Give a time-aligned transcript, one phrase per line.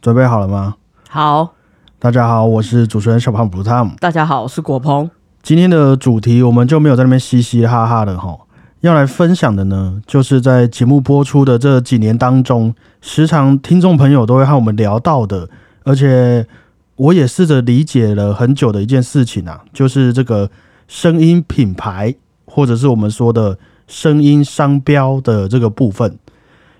[0.00, 0.76] 准备好了吗？
[1.10, 1.52] 好，
[1.98, 3.94] 大家好，我是主持人小胖不汤。
[4.00, 5.10] 大家好，我是果鹏。
[5.42, 8.34] 今天的主题我们就没有在那边嘻嘻哈哈的哈，
[8.80, 15.50] 要来分享的呢，就是在节目播出的这几年当中，时常听众朋友都会和我们聊到的，
[15.84, 16.46] 而且
[16.96, 20.50] 我也试着理解了很久的一件事情啊，就是这个
[20.88, 22.14] 声音品牌，
[22.46, 26.18] 或者是我们说的声音商标的这个部分，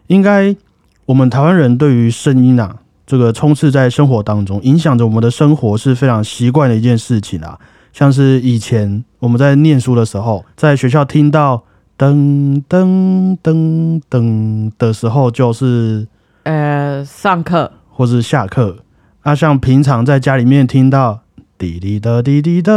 [0.07, 0.57] 应该
[1.05, 2.77] 我们台湾人对于声音啊，
[3.11, 7.59] 这个充斥在生活当中，影响着我们的生活是非常习惯的一件事情啊。
[7.93, 11.65] 像是以前我们在念书的时候，在学校听到
[11.99, 16.07] 噔噔噔噔的时候，就是
[16.45, 18.77] 呃，上课或是下课。
[19.23, 21.23] 啊，像平常在家里面听到
[21.59, 22.73] 滴滴的滴滴答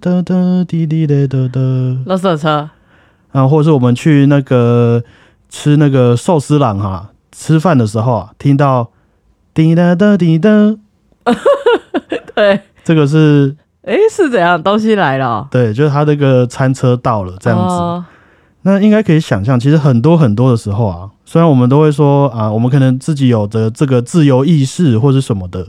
[0.00, 1.60] 哒哒滴滴的哒哒，
[2.06, 2.70] 垃圾车，
[3.32, 5.04] 啊，或者是我们去那个
[5.50, 8.88] 吃那个寿司郎哈，吃饭的时候啊，听到
[9.54, 10.48] 滴答答滴答，
[12.34, 14.62] 对，这个是诶，是怎样？
[14.62, 15.26] 东西来了？
[15.26, 17.74] 哦，对，就是他那个餐车到了这样子。
[17.74, 18.04] 哦。
[18.64, 25.66] 那应该可以想象，其实很多很多的时候啊，虽然我们都会说啊，我们可能自己有着这个自由意识或是什么的，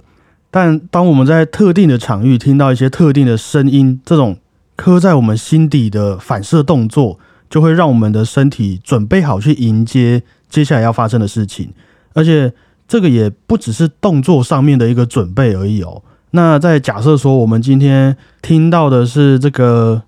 [0.52, 4.38] 但当我们在特定的场域听到一些特定的声音，这种
[4.76, 7.18] 刻在我们心底的反射动作，
[7.50, 11.74] 就会让我们的身体准备好去迎接接下来要发生的事情，
[12.14, 12.54] 而且
[12.88, 16.02] 这个也不只是动作上面的一个准备而已哦。
[16.32, 20.04] 那在假设说我们今天听到的是这个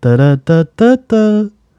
[0.00, 1.16] 哒哒哒哒哒。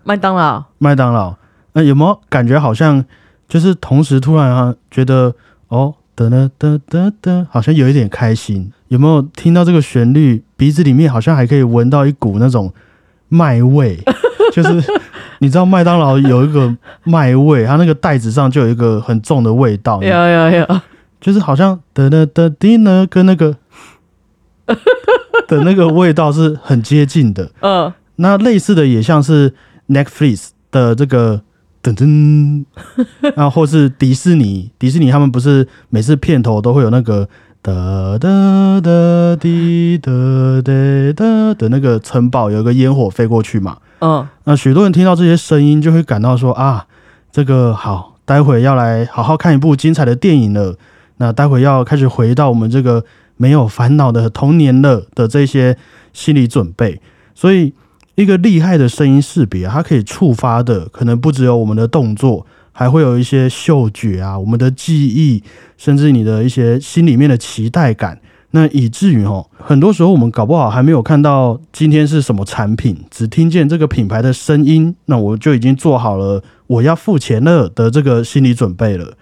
[0.04, 1.36] 麦当劳，麦当劳，
[1.74, 3.04] 那、有没有感觉好像
[3.48, 5.34] 就是同时突然啊觉得
[5.70, 8.72] 哦哒哒哒哒哒，好像有一点开心？
[8.90, 12.72] 有没有听到这个旋律，鼻子里面好像还可以闻到一股那种
[13.30, 13.98] 麦味？
[14.54, 14.82] 就是
[15.40, 20.82] 你知道麦当劳有一个 麦味，它那个袋子上就有一个很重的味道，有有有，
[21.20, 23.56] 就是好像的的的滴呢，跟那个
[25.48, 27.52] 的那个味道是很接近的。
[27.62, 29.54] 嗯，那类似的也像是
[29.90, 31.42] Netflix 的这个
[31.84, 32.66] 噔噔，
[33.36, 37.28] 啊，或是迪士尼，迪士尼他们不是每次片头都会有那个
[37.66, 37.74] 哒
[38.20, 40.12] 哒哒滴哒
[40.64, 40.72] 哒
[41.16, 43.78] 哒的那个城堡有一个烟火飞过去嘛？
[44.02, 46.86] 嗯，那许多人听到这些声音，就会感到说啊，
[47.32, 50.76] 这个好，待会要来好好看一部精彩的电影了。
[51.18, 53.04] 那待会要开始回到我们这个
[53.36, 55.76] 没有烦恼的童年了的这些
[56.14, 57.02] 心理准备。
[57.34, 57.74] 所以，
[58.14, 62.46] 一个厉害的声音识别，它可以触发的可能不只有我们的动作，
[62.78, 65.42] 还会有一些嗅觉啊，我们的记忆，
[65.78, 68.20] 甚至你的一些心里面的期待感。
[68.52, 79.14] 那以至于哦，很多时候我们搞不好还没有看到今天是什么产品，只听见这个品牌的声音，那我就已经做好了我要付钱了的这个心理准备了。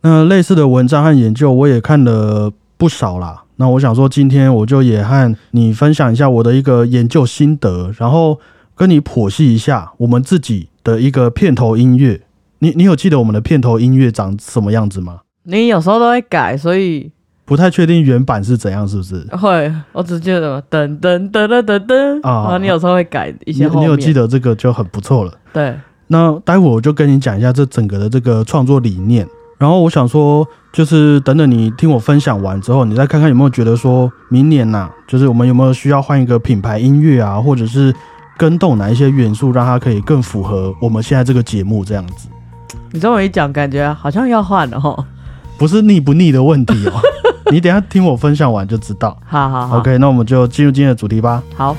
[0.00, 3.44] 那类似的文章和研究我也看了不少啦。
[3.56, 8.40] 那我想说，今天我就也和你分享一下我的一个研究心得，然后
[8.74, 12.22] 跟你剖析一下我们自己的一个片头音乐。
[12.60, 15.20] 你你有记得我们的片头音乐长什么样子吗？
[15.44, 17.10] 你有时候都会改，所以
[17.44, 19.26] 不太确定原版是怎样，是不是？
[19.36, 25.32] 会，我只记得噔噔噔噔噔噔啊然后你有时候会改一你些你有记得这个就很不错了。
[25.52, 25.74] 对，
[26.08, 29.26] 那待会我就跟你讲一下这整个的这个创作理念。
[29.58, 37.92] 然后我想说，就是等等你听我分享完之后，你再看看有没有觉得说明年呐、就是我们有没有需要换一个品牌音乐啊，或者是
[38.36, 42.28] 跟动哪一些元素，让它可以更符合我们现在这个节目这样子。
[42.90, 45.06] 你这么一讲，感觉好像要换了哈。
[45.58, 46.92] 不是腻不腻的问题哦，
[47.52, 49.18] 你等一下听我分享完就知道。
[49.26, 51.42] 好好好 OK，那我们就进入今天的主题吧。
[51.54, 51.76] 好，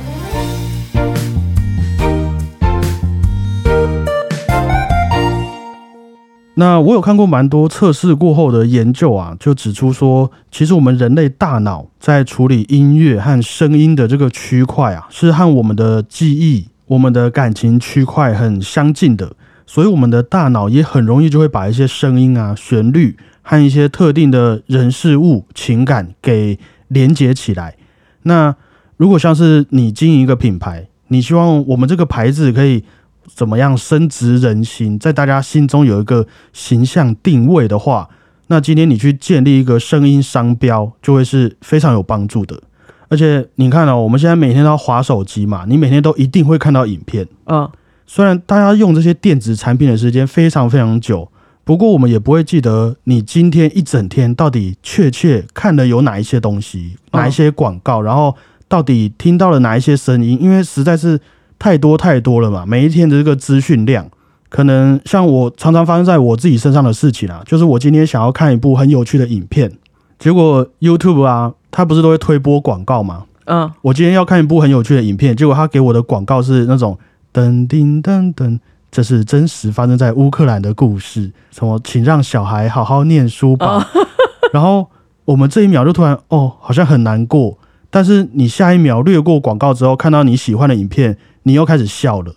[6.54, 19.32] 那我有看过蛮多测试过后的研究啊，就指出说，其实我们人类大脑在处理音乐和声音的这个区块啊，是和我们的记忆、我们的感情区块很相近的，
[19.70, 26.58] 所以我们的大脑也很容易就会把一些声音啊、旋律和一些特定的人事物、情感给
[26.88, 27.76] 连接起来。
[28.24, 28.56] 那
[28.98, 32.84] 如果像是你经营一个品牌，你希望我们这个牌子可以
[33.28, 38.10] 怎么样深植人心，在大家心中有一个形象定位的话，
[38.48, 42.60] 那今天你去建立一个声音商标，就会是非常有帮助的。
[43.08, 47.28] 而且你看哦，我们现在每天都要划手机嘛，你每天都一定会看到影片。
[47.46, 47.70] 嗯，
[48.12, 51.30] 虽然大家用这些电子产品的时间非常非常久，
[51.64, 58.36] 不过我们也不会记得你今天一整天到底确切看了有哪一些东西，嗯哪一些广告，然后
[58.68, 61.22] 到底听到了哪一些声音，因为实在是
[61.60, 64.10] 太多太多了嘛，每一天的这个资讯量。
[64.50, 69.72] 可能像我常常发生在我自己身上的事情啊，就是我今天想要看一部很有趣的影片，
[70.18, 73.26] 结果 YouTube 啊，它不是都会推播广告吗？
[73.46, 76.98] 嗯，我今天要看一部很有趣的影片，结果他给我的广告是那种
[77.34, 78.60] 噔叮噔噔，
[78.92, 83.78] 这是真实发生在乌克兰的故事，什么请让小孩好好念书吧。
[83.78, 83.86] 哦
[84.52, 84.90] 然后
[85.26, 87.56] 我们这一秒就突然哦，好像很难过，
[87.92, 92.34] 但是你下一秒略过广告之后，看到你喜欢的影片，你又开始笑了。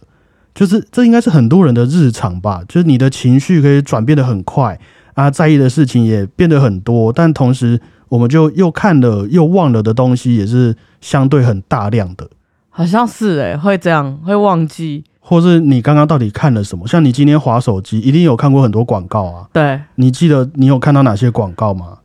[0.54, 4.78] 就是这应该是很多人的日常吧，就是你的情绪可以转变的很快
[5.14, 7.80] 啊，在意的事情也变得很多，但同时
[8.10, 12.28] 我们就又看了又忘了的东西也是相对很大量的，
[12.74, 15.04] 好像是哎、会这样，会忘记。
[15.20, 16.88] 或是你刚刚到底看了什么？
[16.88, 21.98] 像你今天划手机，一定有看过很多广告啊，对，你记得你有看到哪些广告吗？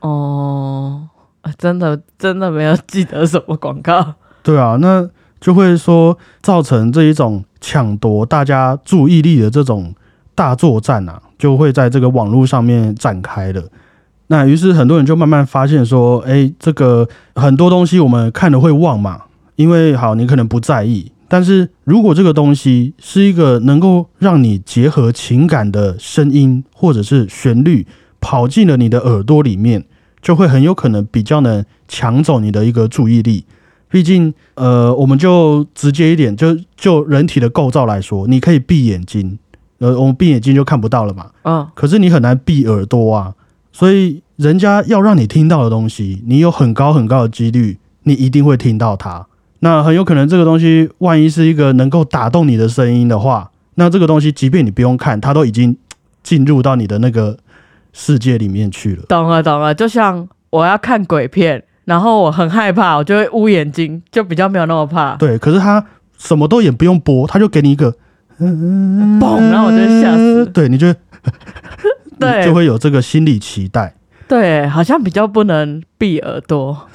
[0.00, 1.08] 哦、
[1.42, 4.14] 啊真的真的没有记得什么广告。
[4.42, 5.06] 对啊，那
[5.40, 9.94] 就会说造成这一种抢夺大家注意力的这种
[10.34, 13.62] 大作战啊，就会在这个网络上面展开了。
[14.28, 19.22] 那于是很多人就慢慢发现说，哎，这个很多东西我们看了会忘嘛，
[19.62, 27.86] 因为好你可能不在意，但是如果这个东西是一个能够让你结合情感的声音或者是旋律
[28.20, 29.84] 跑进了你的耳朵里面，
[30.20, 33.44] 就会很有可能比较能抢走你的一个注意力。
[33.88, 39.38] 毕竟，呃，我们就直接一点，就就人体的构造来说，你可以闭眼睛，
[39.78, 41.30] 呃，我们闭眼睛就看不到了嘛。
[41.44, 43.34] 嗯，可是你很难闭耳朵啊，
[43.70, 49.26] 所以人家要让你听到的东西，你有很高很高的几率，你一定会听到它。
[49.64, 55.76] 那很有可能这个东西，万一是一个能够打动你的声音的话，那这个东西即便你不用看，它都已经
[56.24, 57.38] 进入到你的那个
[57.92, 59.04] 世界里面去了。
[59.08, 59.72] 懂了懂了。
[59.72, 65.14] 就像我要看鬼片，然后我很害怕，我就会捂眼睛，就比较没有那么怕。
[65.14, 65.84] 对，可是它
[66.18, 67.92] 什么都也不用播，它就给你一个
[68.40, 70.44] 嘣，然后我就会吓死。
[70.46, 70.94] 对，你就你
[72.18, 73.94] 对就会有这个心理期待，
[74.26, 76.88] 对，好像比较不能闭耳朵，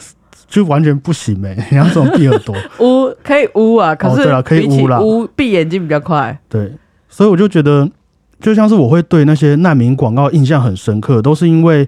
[0.48, 2.56] 就完全不行哎、你要怎么闭耳朵？
[2.80, 5.00] 捂可以捂啊，可是哦对了可以捂啦。
[5.00, 6.40] 捂闭眼睛比较快。
[6.48, 6.72] 对，
[7.10, 7.90] 所以我就觉得，
[8.40, 11.88] 就像是我会对那些难民广告印象很深刻，都是因为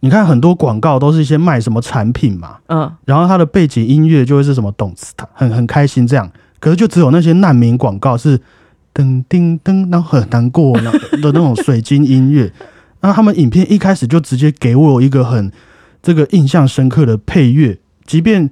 [0.00, 8.38] 你看很多广告都是一些卖什么产品嘛，嗯，然后它的背景音乐就会是什么动词，很很开心这样，可是就只有那些难民广告是
[8.94, 12.50] 噔叮噔，然后很难过然后的那种水晶音乐，
[13.02, 15.52] 那他们影片一开始就直接给我一个很
[16.02, 17.76] 这个印象深刻的配乐，
[18.08, 18.50] 即便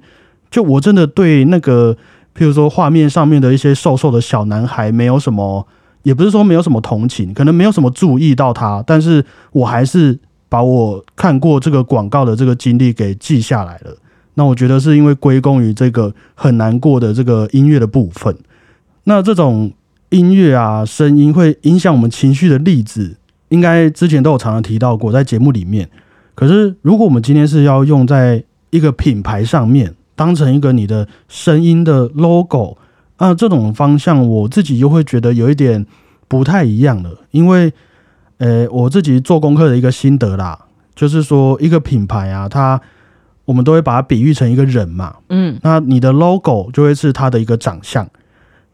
[0.49, 1.93] 就我真的对那个，
[2.33, 5.67] 譬如说画面上面的一些瘦瘦的小男孩没有什么，
[6.03, 10.17] 也不是说没有什么同情，可能没有什么注意到他，但是我还是
[10.47, 13.97] 把我看过这个广告的这个经历给记下来了。
[14.35, 18.37] 那我觉得是因为归功于这个很难过的这个音乐的部分。
[19.05, 19.71] 那这种
[20.09, 23.17] 音乐啊，声音会影响我们情绪的例子，
[23.49, 25.89] 应该之前都有常常提到过，在节目里面。
[26.35, 28.43] 可是如果我们今天是要用在
[28.77, 32.77] 一个品牌上面，当成一个你的声音的 logo，
[33.17, 35.85] 啊，这种方向我自己又会觉得有一点
[36.27, 37.73] 不太一样了，因为，
[38.37, 40.57] 呃，我自己做功课的一个心得啦，
[40.95, 42.79] 就是说一个品牌啊，它
[43.45, 48.07] 我们都会把它比喻成一个人嘛，嗯，那你的 logo 就会是它的一个长相，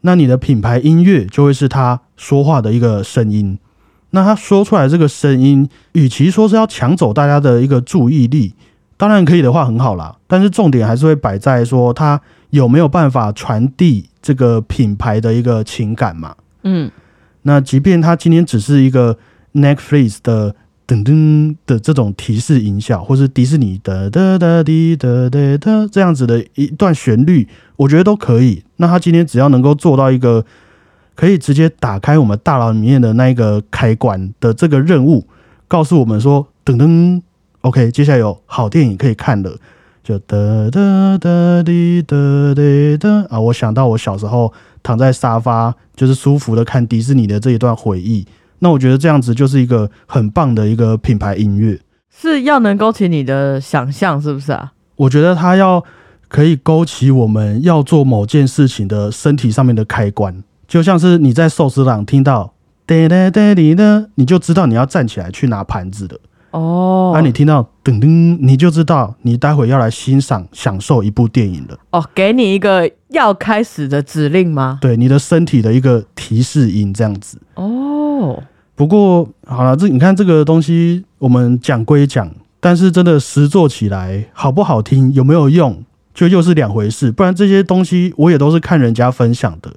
[0.02, 3.58] 那你的品牌音乐就会是他说话的一个声音。
[4.10, 8.54] 那他说出来这个声音，与其说是要抢走大家的一个注意力，
[8.96, 12.20] 当然可以的话很好啦，但是重点还是会摆在说它
[12.50, 16.34] 有没有办法传递这个品牌的一个情感嘛。
[16.62, 16.90] 嗯，
[17.42, 19.18] 那即便它今天只是一个
[19.52, 20.54] Netflix 的
[20.86, 28.62] 噔噔的这种提示音效，或是迪士尼的哒哒滴哒哒哒这样子的一段旋律，我觉得都可以。
[28.76, 30.44] 那它今天只要能够做到一个
[31.14, 35.26] 可以直接打开我们大脑里面的那一个开关的这个任务，
[35.66, 37.20] 告诉我们说噔噔
[37.64, 39.56] ，OK，接下来有好电影可以看了。
[40.02, 40.36] 就哒
[40.70, 42.14] 哒哒滴哒
[42.54, 43.40] 滴哒啊！
[43.40, 44.52] 我想到我小时候
[44.82, 48.26] 躺在沙发，就是舒服的看迪士尼的这一段回忆。
[48.58, 51.80] 那我觉得这样子就是一个很棒的一个品牌音乐。
[52.14, 54.74] 是要能勾起你的想象，是不是啊？
[54.96, 55.82] 我觉得它要
[56.28, 62.52] 可以勾起我们要做某件事情的身体上面的开关，就像是你在寿司郎听到
[62.84, 66.20] 哒哒哒滴的，你就知道你要站起来去拿盘子的。
[66.54, 71.76] 哦，啊，你听到噔噔，你就知道你待会要来欣赏、享受一部电影了。
[71.90, 74.78] 哦，给你一个要开始的指令吗？
[74.80, 77.42] 对你的身体的一个提示音，这样子。
[77.56, 78.40] 哦，
[78.76, 82.30] 不过好了，这你看这个东西，我们讲归讲，
[82.60, 85.82] 但是真的实做起来好不好听，有没有用，
[86.14, 87.10] 就又是两回事。
[87.10, 89.72] 不然这些东西我也都是看人家分享的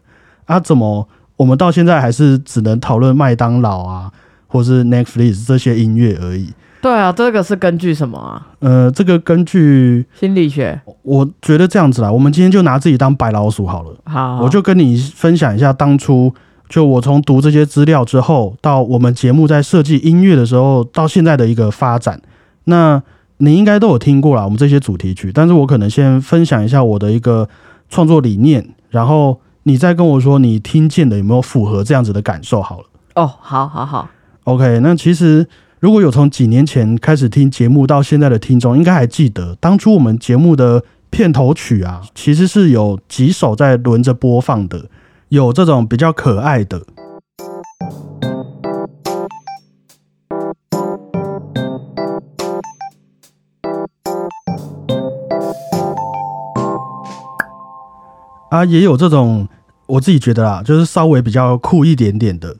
[0.45, 4.11] 啊，怎么我们到现在还是只能讨论麦当劳啊，
[4.45, 6.53] 或是 Netflix 这些音乐而已？
[6.87, 8.47] 对啊，这个是根据什么啊？
[8.59, 10.79] 呃，这个根据心理学。
[11.01, 13.93] 我觉得这样子啦，我们今天就拿自己当白老鼠好了。
[14.05, 16.33] 好，我就跟你分享一下当初
[16.69, 22.21] 就我从读这些资料之后，到我们节目在设计音乐的时候，到现在的一个发展。
[22.63, 23.03] 那
[23.39, 27.49] 你应该都有听过啦，我们这些主题曲，但是我可能先分享一下我的一个
[27.89, 32.85] 创作理念，然后你再跟我说你听见的有没有符合这样子的感受好了。
[33.15, 34.07] 哦，好好好
[34.45, 35.45] ，OK，那其实。
[35.79, 44.89] 如果有从几年前开始听节目到现在的听众，应该还记得当初我们节目的片头曲啊，其实是有几首在轮着播放的，
[45.29, 46.81] 有这种比较可爱的
[58.49, 59.47] 啊，也有这种
[59.85, 62.57] 我自己觉得啊，就是稍微比较酷一点点的。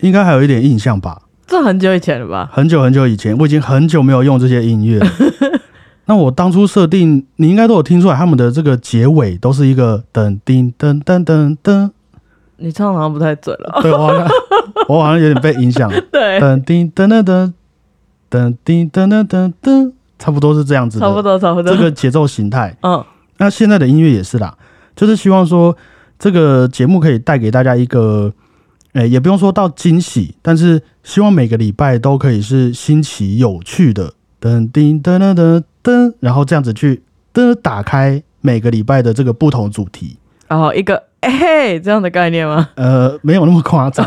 [0.00, 1.22] 应该还有一点印象吧？
[1.46, 2.50] 这很久以前了吧？
[2.52, 5.00] 很久很久以前，我已经很久没有用这些音乐。
[6.04, 11.90] 那我当初设定，你应该都有听出来，他们的这个结尾都是一个噔叮噔噔噔噔。
[12.58, 13.80] 你唱好像不太准了。
[13.82, 14.28] 对我好像，
[14.88, 15.90] 我好像有点被影响。
[16.12, 17.52] 对，噔叮噔噔噔
[18.30, 20.98] 噔叮噔噔噔噔，差不多是这样子。
[20.98, 21.74] 差不多，差不多。
[21.74, 22.76] 这个节奏形态。
[22.82, 23.02] 嗯。
[23.38, 24.54] 那现在的音乐也是啦，
[24.94, 25.74] 就是希望说
[26.18, 28.32] 这个节目可以带给大家一个。
[28.98, 40.16] 哎，也不用说到惊喜，但是希望每个礼拜都可以是新奇有趣的，噔叮噔噔噔噔，然后这样子去噔打开每个礼拜的这个不同主题，
[40.48, 42.70] 然后一个哎这样的概念吗？
[42.74, 44.04] 呃，没有那么夸张，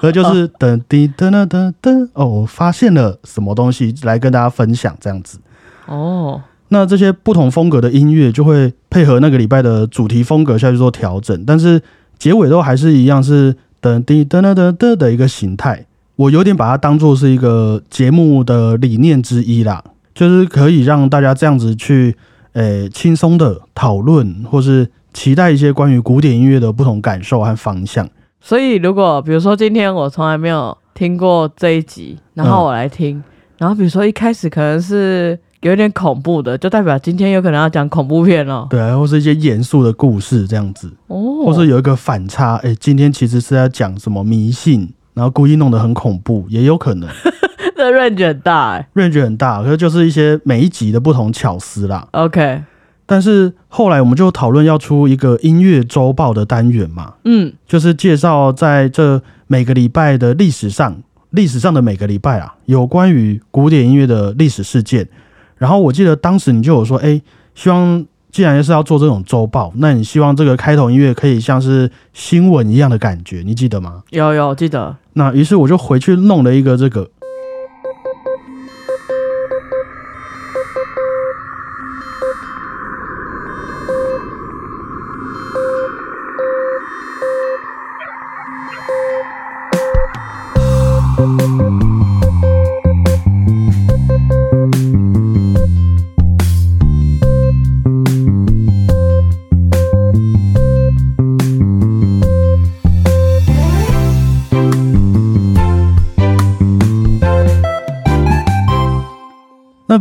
[0.00, 5.38] 而就是噔叮噔噔噔噔，哦，我发现了什么东西来跟大家分享这样子。
[5.84, 11.82] 哦，那这些不同风格的音乐就会配合那个礼拜的主题风格下去做调整，但是
[12.18, 13.54] 结尾都还是一样是。
[13.80, 19.82] 噔滴噔噔噔噔的一个形态，我有点把它当做是一个节目的理念之一啦，
[20.14, 22.16] 就是可以让大家这样子去，
[22.52, 28.08] 诶，轻松的讨论，或是期待一些关于古典音乐的不同感受和方向。
[28.40, 33.22] 所以，如果比如说今天我从来没有听过这一集，然后我来听，
[33.58, 35.38] 然后比如说一开始可能是。
[35.60, 38.66] 有点恐怖的，就代表今天有可能要讲恐怖片哦。
[38.70, 40.90] 对啊，或是一些严肃的故事这样子。
[41.08, 41.44] 哦。
[41.44, 47.08] 或是有一个反差，哎，今天其实是在讲什么迷信，然后故意弄得很恐怖，也有可能。
[47.76, 48.88] 这 range 很大哎。
[48.94, 52.08] range 很大，可是就是一些每一集的不同巧思啦。
[52.12, 52.62] OK。
[53.04, 57.14] 但是后来我们就讨论要出一个音乐周报的单元嘛。
[57.24, 57.52] 嗯。
[57.66, 60.96] 就是介绍在这每个礼拜的历史上，
[61.30, 65.06] 历史上的每个礼拜啊，有关于古典音乐的历史事件。
[65.60, 67.20] 然后我记得当时你就有说，哎，
[67.54, 68.02] 希望
[68.32, 74.02] 既然是要做这种周报，那你希望这个开头音乐可以像是新闻一样的感觉，你记得吗？
[74.08, 74.96] 有有记得。
[75.12, 77.10] 那于是我就回去弄了一个这个。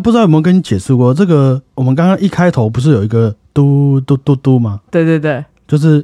[0.10, 1.62] 不知道有没有跟你解释过这个？
[1.76, 4.82] 我们刚刚一开头不是有一个嘟嘟嘟嘟吗？
[4.90, 6.04] 对对对，就是，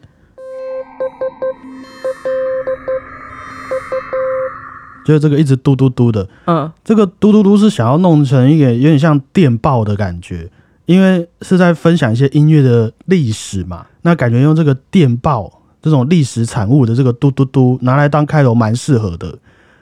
[5.03, 6.29] 就是这个一直嘟嘟嘟的。
[6.45, 10.51] 嗯，这个嘟嘟嘟是想要弄成一个有点像电报的感觉，
[10.85, 13.87] 因为是在分享一些音乐的历史嘛。
[14.03, 19.35] 那感觉用这个电报这种历史产物的这个嘟嘟嘟拿来当开头蛮适合的，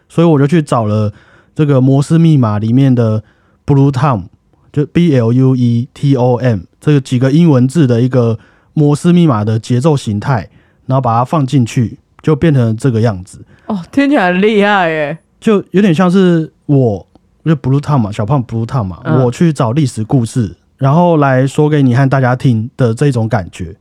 [0.08, 1.12] 所以我就去找了
[1.53, 3.22] 这个摩斯密码里面的。
[3.65, 4.24] Blue Tom
[4.72, 8.38] 就 B L U E T O M 这个几个英文字的一个
[8.74, 10.50] 摩斯密码的节奏形态，
[10.86, 13.46] 然后把它放进去，就变成这个样子。
[13.67, 15.17] 哦，听起来很厉害耶！
[15.39, 17.08] 就有点像是我，
[17.46, 23.75] 就 Blue Tom 嘛，小胖 Blue Tom 嘛，我去找历史故事，然后来说给你和大家听的这种感觉。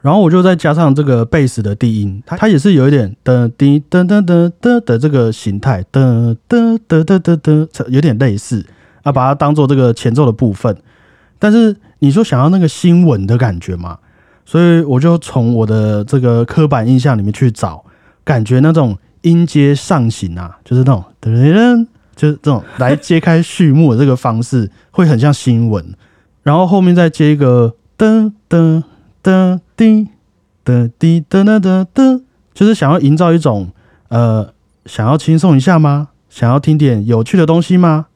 [0.00, 8.64] 然后我就再加上这个贝斯的低音，它它也是有一点噔滴噔噔噔噔的这个形态，噔噔噔噔噔噔，有点类似。
[9.02, 10.76] 啊，把它当做这个前奏的部分，
[11.38, 13.98] 但是你说想要那个新闻的感觉嘛，
[14.44, 17.84] 所以我就从我的这个刻板印象里面去找，
[18.24, 25.94] 感觉那种音阶上行啊，就是那种噔噔就是这种来揭开序幕的这个方式，会很像新闻。
[26.42, 28.82] 然后后面再接一个噔噔
[29.22, 30.08] 噔滴
[30.64, 33.70] 噔滴噔噔噔噔，就是想要营造一种
[34.08, 34.52] 呃，
[34.86, 36.08] 想要轻松一下吗？
[36.28, 38.06] 想要听点有趣的东西吗？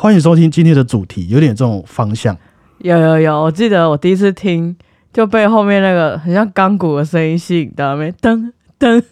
[0.00, 2.36] 欢迎收听今天的主题，有点这种方向。
[2.78, 4.76] 有有有，我记得我第一次听
[5.12, 9.02] 就被后面那个很像钢鼓的声音吸引到，没噔噔，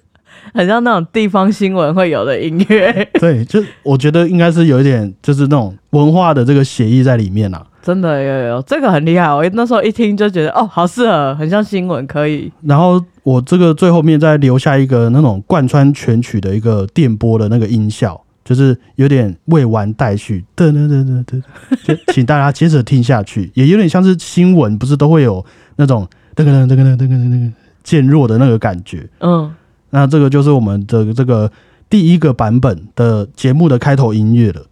[0.55, 3.09] 很像那种地方新闻会有的音乐。
[3.19, 7.67] 对，就我觉得应该是有一点，就是那种文化的这个协议在里面啊。
[7.83, 9.27] 真的有有有，这个很厉害。
[9.35, 12.53] 我那时候一听就觉得，哦，好适合，很像新闻，可以。
[12.63, 18.23] 然后我这个最后面再留下一个那种贯穿全曲的一个电波的那个音效。
[18.47, 21.43] 就是有点未完待续，噔噔噔噔噔，
[21.85, 29.09] 就请大家接着听下去，也有点像是新闻，不是都会有那种噔噔噔噔噔噔噔渐弱的那个感觉。
[29.19, 29.53] 嗯，
[29.91, 31.51] 那这个就是我们的这个
[31.91, 34.63] 第一个版本的节目的开头音乐了。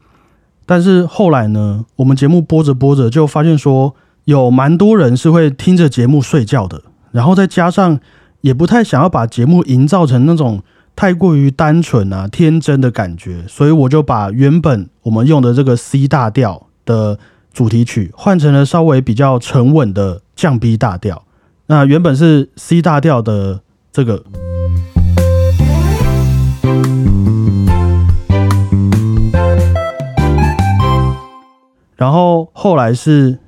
[0.64, 7.98] 但是后来呢，我们节目播着播着就发现说，有蛮多人是会听着节目睡觉的，然后再加上
[8.42, 10.62] 也不太想要把节目营造成那种。
[10.96, 17.18] 太过于单纯啊，天真的感觉，所以我就把原本我们用的这个 C 大调的
[17.52, 21.24] 主题曲换成了稍微比较沉稳的降 B 大调。
[21.66, 23.60] 那原本是 C 大调的
[23.92, 24.22] 这个，
[31.96, 33.38] 然后后来是。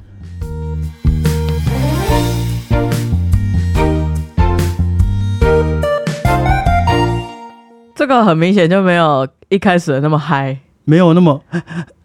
[8.07, 11.43] 这个很明显就没有一开始的那么嗨，没有那么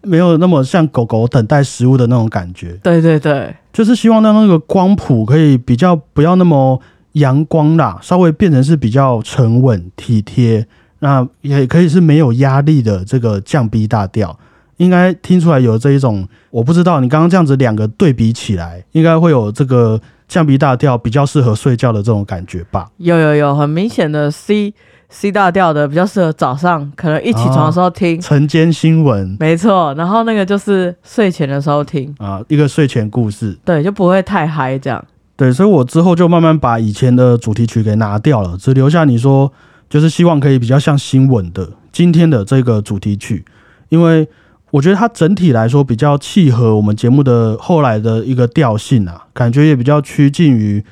[0.02, 2.76] 没有那么像狗狗等待食物的那种感觉。
[2.82, 6.80] 对对对，就是希望让那个光谱可以比较不要那么
[7.12, 10.66] 阳光啦，稍微变成是比较沉稳体贴，
[10.98, 14.36] 那也可以是没有压力的这个降 B 大调，
[14.78, 22.90] 应该听出来有这一种，我不知道你刚刚这样子两个对比起来，应该会有这个降 B 大调比较适合睡觉的这种感觉吧？
[22.96, 24.74] 有有有，很明显的 C。
[25.14, 29.94] C 大调的比较适合早上，可能一起床的时候听晨间新闻，没错。
[29.94, 35.04] 然后那个就是睡前的时候听啊，一个睡前故事，对，就不会太嗨这样。
[35.36, 39.52] 对，所以我之后就慢慢把以前的主题曲给拿掉了，只留下你说
[39.90, 43.44] 就是希望可以比较像新闻的今天的这个主题曲，
[43.90, 44.26] 因为
[44.70, 50.82] 我觉得它整体来说比较契合我们节目的后来的一个调性啊，感觉也比较趋近于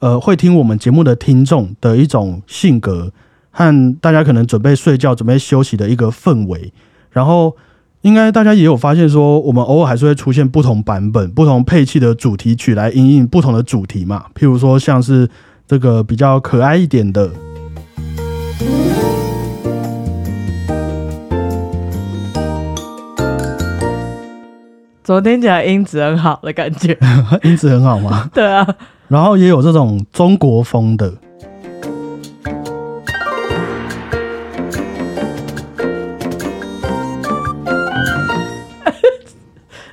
[0.00, 3.12] 呃会听我们节目的听众的一种性格。
[3.58, 6.72] 和大家可能准备睡觉、准备休息的一个氛围，
[7.10, 7.56] 然后
[8.02, 14.26] 应该大家也有发现说，我们偶尔还是会出现不同版本、不同配器的主题曲来应应不同的主题嘛。
[14.32, 15.28] 譬如说，像是
[15.66, 17.28] 这个比较可爱一点的，
[25.02, 26.96] 昨天讲音质很好的感觉，
[27.42, 28.30] 音质很好吗？
[28.32, 28.64] 对啊，
[29.08, 31.12] 然后也有这种中国风的。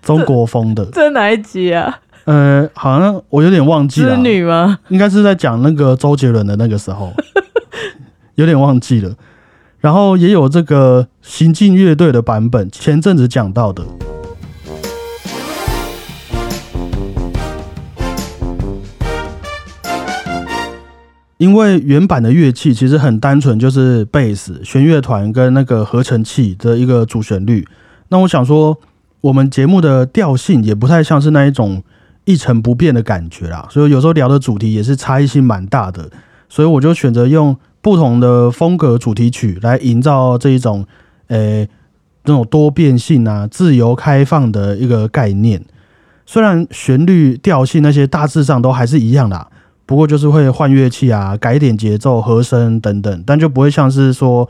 [0.06, 1.98] 中国风的，这哪一集啊？
[2.26, 4.16] 呃，好像我有点忘记了。
[4.16, 4.78] 织女吗？
[4.90, 7.12] 应该是在讲那个周杰伦的那个时候，
[8.36, 9.16] 有点忘记了。
[9.80, 13.84] 然后也有这个行进乐队的版本，前阵子讲到的。
[21.38, 27.68] 因为原版的乐器其实很单纯，就是贝斯、弦乐团跟那个合成器的一个主旋律。
[28.10, 28.78] 那我想说。
[29.26, 31.82] 我们节目的调性也不太像是那一种
[32.26, 36.12] 一成不变的感觉啦，所以有时候聊的主题也是差异性蛮大的，
[36.48, 40.86] 所以我就选择用不同的风格主题曲来营造这一种，
[41.30, 41.68] 诶，
[42.26, 45.64] 那种多变性啊、自由开放的一个概念。
[46.28, 49.48] 虽然旋律、调性那些大致上都还是一样的，
[49.88, 54.48] 不过就是会换乐器啊、改点节奏、和声等等，但就不会像是说，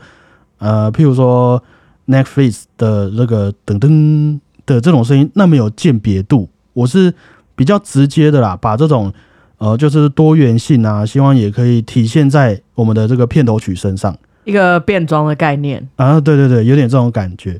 [0.58, 1.62] 呃，譬如说
[2.08, 4.40] Netflix 的那个噔噔。
[4.66, 7.14] 的这种声音那么有鉴别度，我是
[7.54, 9.12] 比较直接的啦，把这种
[9.58, 17.58] 呃就是多元性啊，希望也可以体现在我们的这个片头曲身上，一个变装的概念啊，对对对，有点这种感觉。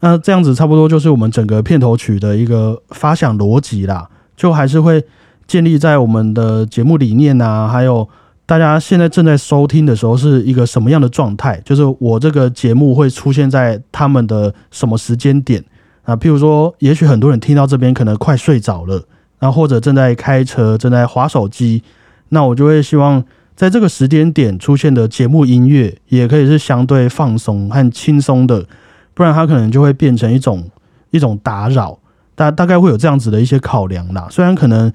[0.00, 5.04] 那这样子差不多就是我们整个片头曲的一个发想逻辑啦，就还是会
[5.46, 8.08] 建立在我们的节目理念啊，还有
[8.46, 15.62] 大家现在正在收听的时候是一个什么样的状态，就是我这个节目会出现在他们的什么时间点。
[16.08, 19.04] 啊，譬如说，也许很多人听到这边可能快睡着了，
[19.38, 21.82] 然后或者正在开车、正在划手机，
[22.30, 23.22] 那我就会希望
[23.54, 28.64] 在这个时间点出现的节目音乐，也可以是相对放松和轻松的，
[29.12, 30.70] 不然它可能就会变成一种
[31.10, 31.98] 一种打扰。
[32.34, 34.28] 大大概会有这样子的一些考量啦。
[34.30, 34.90] 虽然可能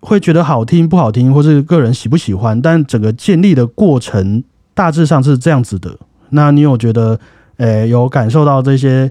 [0.00, 5.96] 会觉得好听不好听，或是个人喜不喜欢，但整个建立的过程大致上是这样子的。
[6.28, 7.18] 那你有觉得，
[7.56, 9.10] 诶、有感受到这些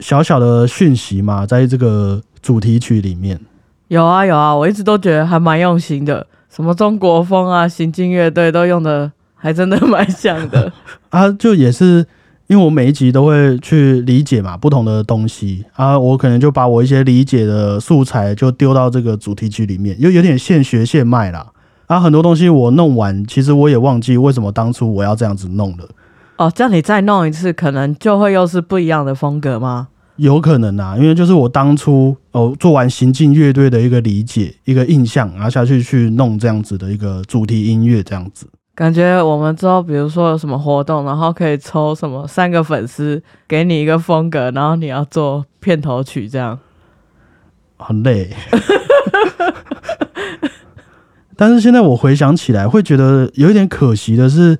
[0.00, 1.46] 小小的讯息嘛？
[1.46, 3.40] 在这个主题曲里面，
[3.88, 10.72] 有啊有啊，我一直都觉得还蛮用心的，什么中国风啊、行进乐队都用的，还真的蛮像的。
[11.10, 12.06] 啊，就也是
[12.48, 21.52] 因为我每一集都会去理解嘛，不同的东西啊，我可能就把我一些理解的素材就丢到这个主题曲里面，又有点现学现卖啦。
[21.86, 25.86] 啊，很多东西我弄完，其实我也忘记为什么当初我要这样子弄了，
[26.42, 29.86] 哦，这样你再弄一次，可能就会又是不一样的风格吗？
[30.16, 38.46] 有可能啊，因为就是我当初哦做完行进乐队的一个理解、一个印象，然后下去去弄这样子的一个主题音乐，这样子。
[38.74, 46.58] 感觉我们之后，比如说有什么活动，然后可以抽什么三个粉丝，给你一个风格，然后你要做片头曲，这样。
[47.78, 48.30] 很累。
[51.36, 54.58] 但是现在我回想起来，会觉得有一点可惜的是，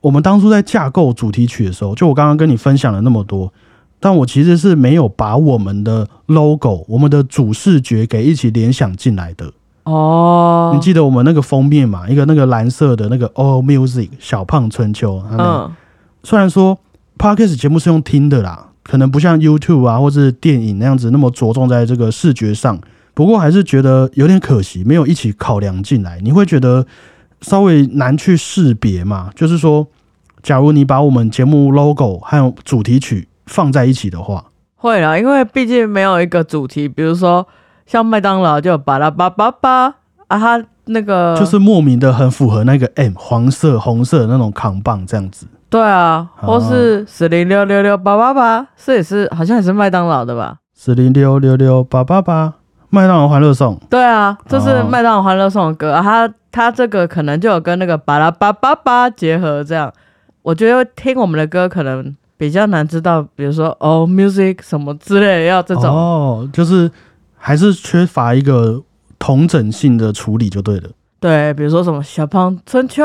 [0.00, 3.52] 我们当初在架构主题曲的时候，就我刚刚跟你分享了那么多，
[3.98, 9.52] 但我其实是没有把我们的 logo、我们的主视觉给一起联想进来的。
[9.84, 12.08] 哦，你记得我们那个封面嘛？
[12.08, 15.72] 一个那个蓝色的那个 All Music 小胖春秋，嗯，嗯，
[16.22, 16.78] 虽然说
[17.18, 22.78] Podcast 节目是用听的啦，可能不像 YouTube 啊或是电影那样子那么着重在这个视觉上，
[23.14, 26.20] 不过还是觉得有点可惜，没有一起考量进来。
[26.22, 26.86] 你会觉得
[27.40, 29.30] 稍微难去识别嘛？
[29.34, 29.86] 就是说，
[30.42, 34.44] 假如你把我们节目 logo 和主题曲放在一起的话，
[34.76, 37.46] 会啦，因为毕竟没有一个主题，比如说
[37.86, 39.94] 像麦当劳就巴拉巴巴巴
[40.28, 45.46] 啊，它那个就是莫名的很符合那个 M 黄色、红色的那种扛棒这样子。
[45.68, 50.56] 对啊，或哦是四零六六六八八八，这也是好像也是麦当劳的吧？
[50.74, 52.54] 四零六六六八八八，
[52.88, 53.78] 麦当劳欢乐颂。
[53.88, 59.92] 对啊，这是哦麦当劳欢乐颂的歌，啊、它它这个可能就有跟那个巴拉巴巴巴结合，这样
[60.42, 66.90] 我觉得听我们的歌可能比较难知道，比如说哦 music 什么之类的，要这种、哦，就是
[67.36, 68.82] 还是缺乏一个
[69.18, 70.88] 同整性的处理就对了。
[71.20, 73.02] 对，比如说什么小胖春秋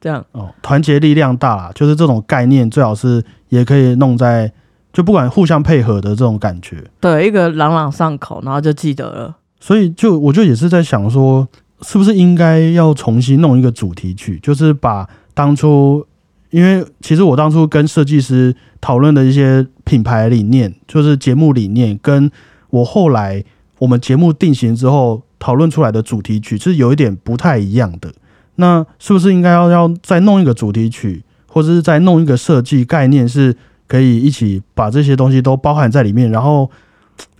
[0.00, 4.50] 这样，哦，团结力量大啦，就是这种概念最好是也可以弄在，
[4.92, 6.82] 就不管互相配合的这种感觉。
[6.98, 9.36] 对，一个朗朗上口，然后就记得了。
[9.60, 11.46] 所以就我就也是在想说，
[11.82, 16.06] 是不是应该要重新弄一个主题曲，就是把当初，
[16.50, 22.30] 因为其实我当初跟设计师讨论的一些品牌理念，就是节目理念，跟
[22.70, 23.44] 我后来
[23.78, 28.12] 我们节目定型之后讨论出来的主题曲是有一点不太一样的。
[28.56, 36.68] 那是不是应该要要再弄一个主题曲，或者是再弄一个设计概念，是可以一起把这些东西都包含在里面，然后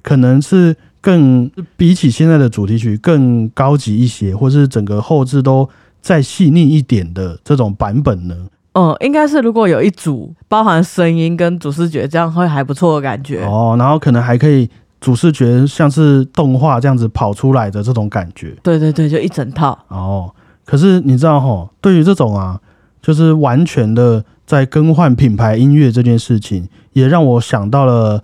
[0.00, 0.76] 可能是
[1.08, 5.66] 更比起现在的主题曲更高级一些，或是整个后置都
[6.02, 8.36] 再细腻一点的这种版本呢？
[8.74, 13.42] 嗯，应该是如果有一组包含声音跟主视觉，这样会还不错的感觉。
[13.46, 14.68] 哦，然后可能还可以
[15.00, 18.54] 主视觉像是动画这样子跑出来的这种感觉。
[18.62, 19.78] 对对对，就一整套。
[19.88, 20.30] 哦，
[20.66, 22.60] 可是你知道哈，对于这种啊，
[23.00, 28.22] 就是完全的在更换品牌音乐这件事情，也让我想到了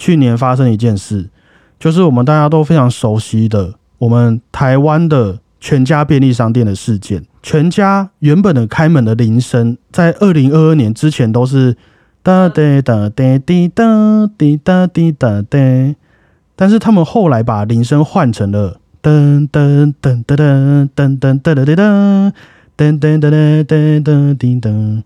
[0.00, 1.30] 去年发生一件事，
[1.84, 7.22] 就是我们大家都非常熟悉的，我们台湾的全家便利商店的事件。
[7.42, 11.76] 全家原本的开门的铃声，在二零二二年之前都是
[12.22, 13.84] 哒哒哒哒滴哒
[14.38, 15.58] 滴哒滴哒哒，
[16.56, 22.18] 但是他们后来把铃声换成了噔噔噔噔噔噔噔噔噔噔
[22.78, 25.02] 噔噔噔噔噔噔噔叮噔。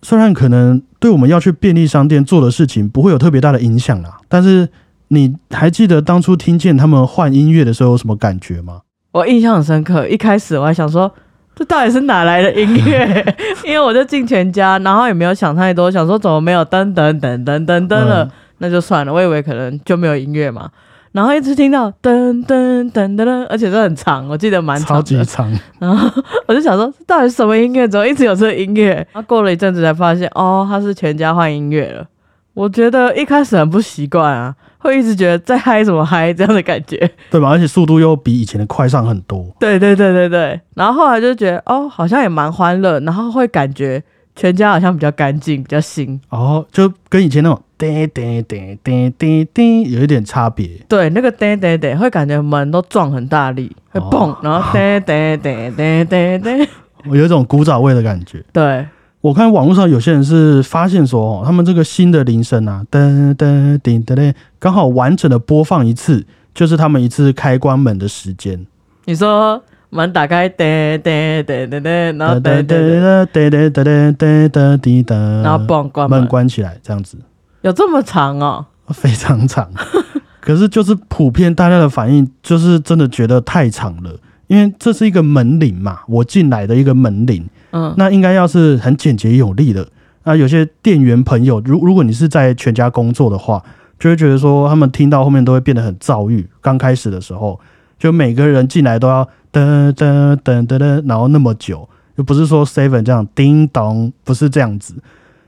[0.00, 4.66] 虽然可能对我们要去便利商店做的事情不会有特别大的影响啦，但是
[5.08, 8.82] 你还记得当初听见他们换音乐的时候有什么感觉吗？
[9.12, 11.10] 我印象很深刻，一开始我还想说，
[11.54, 13.36] 这到底是哪来的音乐？
[13.64, 19.12] 因为我就进全家，然后也没有想太多，想说怎么没有噔噔噔噔噔噔了，嗯那就算了。
[19.12, 20.70] 我以为可能就没有音乐嘛，
[21.12, 25.02] 然后一直听到噔噔噔噔噔，而且这很长，我记得蛮超长的。
[25.02, 27.86] 级长，然后我就想说，这到底是什么音乐？
[27.86, 28.94] 怎么一直有这个音乐？
[29.12, 32.06] 然后过了一阵子才发现，哦，他是全家换音乐了。
[32.54, 34.54] 我觉得一开始很不习惯啊，
[34.86, 36.96] 会一直觉得在嗨什么嗨这样的感觉。
[37.30, 37.50] 对吧？
[37.50, 39.44] 而且速度又比以前的快上很多。
[39.60, 44.02] 对对对对对，然后后来就觉得哦，好像也蛮欢乐，然后会感觉
[44.34, 46.20] 全家好像比较干净，比较新。
[46.30, 50.68] 哦，就跟以前那种叮叮叮叮叮叮有一点差别。
[50.88, 56.68] 对，那个叮叮叮会感觉门都撞很大力，会哦砰，然后叮叮叮叮叮叮。
[57.08, 58.42] 我 有一种古早味的感觉。
[58.52, 58.86] 对，
[59.26, 68.64] 我看网络上有些人是发现说，哦，他们这个新的铃声啊，噔噔叮噔嘞，刚好完整的播放一次，就是他们一次开关门的时间。
[69.04, 69.60] 你说
[69.90, 77.18] 门打开，噔噔噔噔噔，然后噔噔噔，噔噔噔噔噔噔滴噔，然后嘣关门门，关起来，这样子
[77.62, 78.64] 有这么长哦？
[78.90, 79.68] 非常长。
[80.40, 84.12] 可是就是普遍大家的反应，就是真的觉得太长了，
[84.46, 87.44] 因为这是一个门铃嘛，我进来的一个门铃。
[87.76, 89.86] 嗯，那应该要是很简洁有力的。
[90.24, 93.62] 那有些店员朋友，如如果你是在全家工作的话，
[93.98, 96.48] 就会觉得说他们听到后面都会变得很躁郁。
[96.62, 97.60] 刚开始的时候，
[97.98, 104.94] 就每个人进来都要噔噔噔噔噔，然后那么久，又不是说 seven 这样叮咚，不是这样子，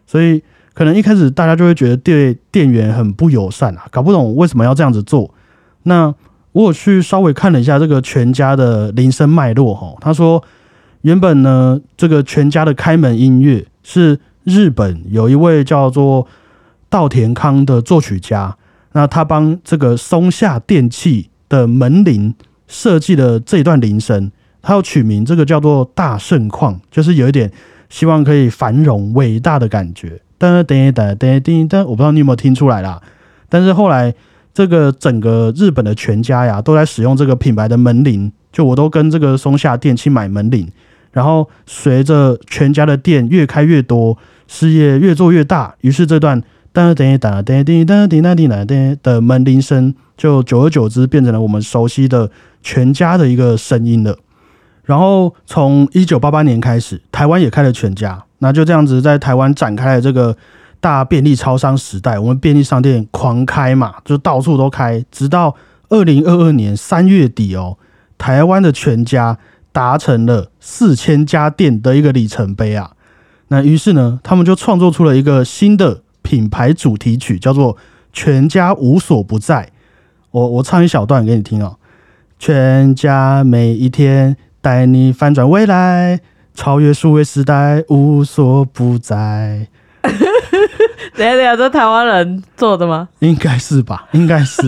[0.07, 0.43] 所以
[0.75, 5.35] 可能一开始大家就会觉得对店员很不友善啊，搞不懂为什么要这样子做。
[5.85, 6.15] 那
[6.53, 10.45] 我去稍微看了一下这个全家的铃声脉络哈，他说。
[11.03, 16.27] 原本呢，这个全家的开门音乐是日本有一位叫做
[16.89, 18.57] 稻田康的作曲家，
[18.93, 22.35] 那他帮这个松下电器的门铃
[22.67, 24.31] 设计了这一段铃声，
[24.61, 27.51] 他要取名这个叫做大盛况，就是有一点
[27.89, 30.21] 希望可以繁荣伟大的感觉。
[30.39, 33.01] 噔噔噔噔噔但，我不知道你有没有听出来啦。
[33.49, 34.15] 但是后来
[34.53, 40.69] 这个整个日本的全家呀，都在使用这个品牌的门铃，就我都跟这个松下电器买门铃。
[41.19, 46.41] 然后随着全家的店越开越多，事业越做越大，于是这段
[46.73, 52.31] 哒哒哒哒滴哒滴哒滴哒滴的门铃声，就久而久之变成了我们熟悉的
[52.63, 54.17] 全家的一个声音了。
[54.85, 60.37] 然后从一九八八年开始，台湾也开了全家，那就这样子在台湾展开了这个
[60.79, 62.17] 大便利超商时代。
[62.17, 65.57] 我们便利商店狂开嘛，就到处都开，直到
[65.89, 67.77] 二零二二年三月底哦，
[68.17, 69.37] 台湾的全家
[69.79, 72.91] 达成了四千家店的一个里程碑啊。
[73.47, 77.77] 那于是呢，他们就创作出了一个新的品牌主题曲，叫做
[78.13, 79.67] 《全家无所不在》。
[80.33, 81.77] 我我唱一小段给你听哦。
[82.41, 86.19] 全家每一天带你翻转未来，
[86.55, 89.69] 超越数位时代，无所不在。
[90.03, 93.09] 等一下等一下，这台湾人做的吗？
[93.21, 94.09] 应该是吧？
[94.11, 94.61] 应该是。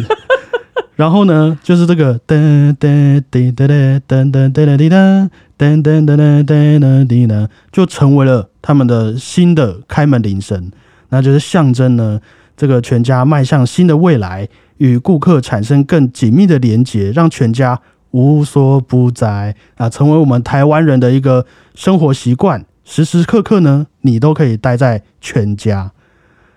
[1.00, 10.70] 然后呢，就是这个噔噔滴噔噔噔噔噔滴噔噔噔噔噔噔噔滴噔，就成为了他们的新的开门铃声，
[11.08, 12.20] 那就是象征呢
[12.54, 25.92] 这个全家迈向新的未来，与顾客产生更紧密的连接，让全家无所不在啊，成为我们台湾人的一个生活习惯，时时刻刻呢你都可以待在全家。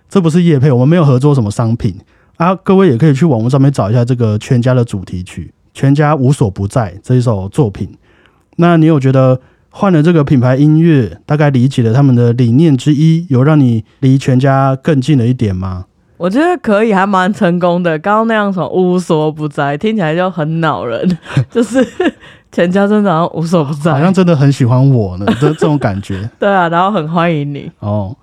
[0.10, 1.96] 这不是叶配，我们没有合作什么商品。
[2.38, 7.90] 啊，各位也可以去网络上面找一下这个全家的主题曲《全家无所不在》这一首作品。
[8.58, 15.86] 那你有觉得换了这个品牌音乐，大概理解了他们的理念之一，有让你离全家更近了一点吗？
[16.18, 17.98] 我觉得可以，还蛮成功的。
[18.00, 21.18] 刚刚那样什么无所不在，听起来就很恼人，
[21.52, 21.86] 就是
[22.52, 27.72] 全家真的好像无所不在，好像真的很喜欢我呢，这这种感觉 对啊，然后很欢迎你。
[27.80, 28.16] 哦。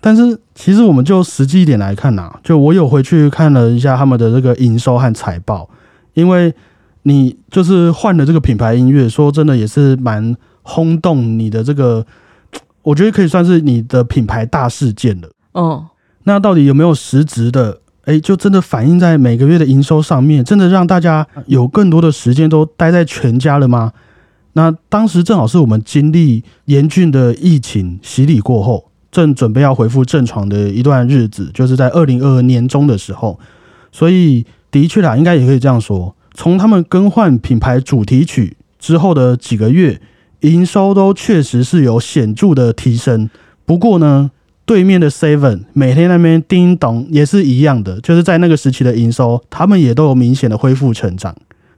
[0.00, 5.68] 但是其实我们就实际一点来看呐、就我有回去看了一下他们的这个营收和财报，
[6.14, 6.54] 因为
[7.02, 12.04] 你就是换了这个品牌音乐，说真的也是蛮轰动你的这个，
[12.82, 15.28] 我觉得可以算是你的品牌大事件了。
[15.52, 15.86] 哦，
[16.24, 17.80] 那到底有没有实质的？
[18.04, 23.92] 哎，就真的反映在每个月的营收上面，真的让大家有更多的时间都待在全家了吗？
[24.52, 33.40] 那当时正好是我们经历严峻的疫情洗礼过后，正准备要恢复正常的一段日子，就是在二零二二年中的时候。
[33.90, 39.98] 所以的确啦，应该也可以这样说，从他们更换品牌主题曲之后的几个月，
[40.40, 43.30] 营收都确实是有显著的提升。
[43.64, 44.30] 不过呢，
[44.66, 51.34] 对面的 Seven 每天那边叮咚也是一样的，就是在那个时期的营收，他们也都有明显的恢复成长。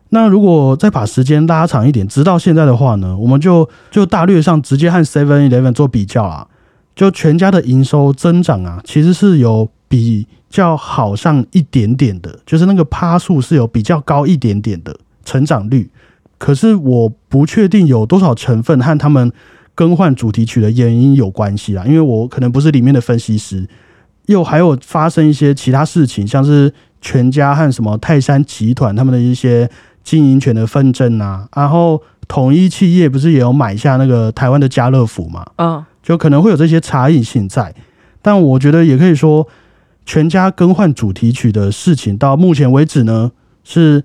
[0.08, 6.48] 那如果再把时间拉长一点，直到现在的话呢，我们就就大略上直接和 Seven Eleven 做比较啦。
[6.98, 15.88] 就全家的营收增长啊，其实是有比较好上一点点的，就是那个趴数是有比较高一点点的成长率。
[16.38, 19.30] 可是我不确定有多少成分和他们
[19.76, 23.68] 更换主题曲的原因有关系啦，因为我可能不是里面的分析师，
[24.26, 29.70] 又还有发生一些其他事情，像是全家和什么泰山集团他们的一些
[30.02, 35.46] 经营权的纷争啊，然后统一企业不是也有买下那个台湾的家乐福嘛？
[35.58, 37.74] 嗯，就可能会有这些差异性在，
[38.22, 39.46] 但我觉得也可以说，
[40.06, 44.02] 全家更换主题曲的事情到目前为止呢，是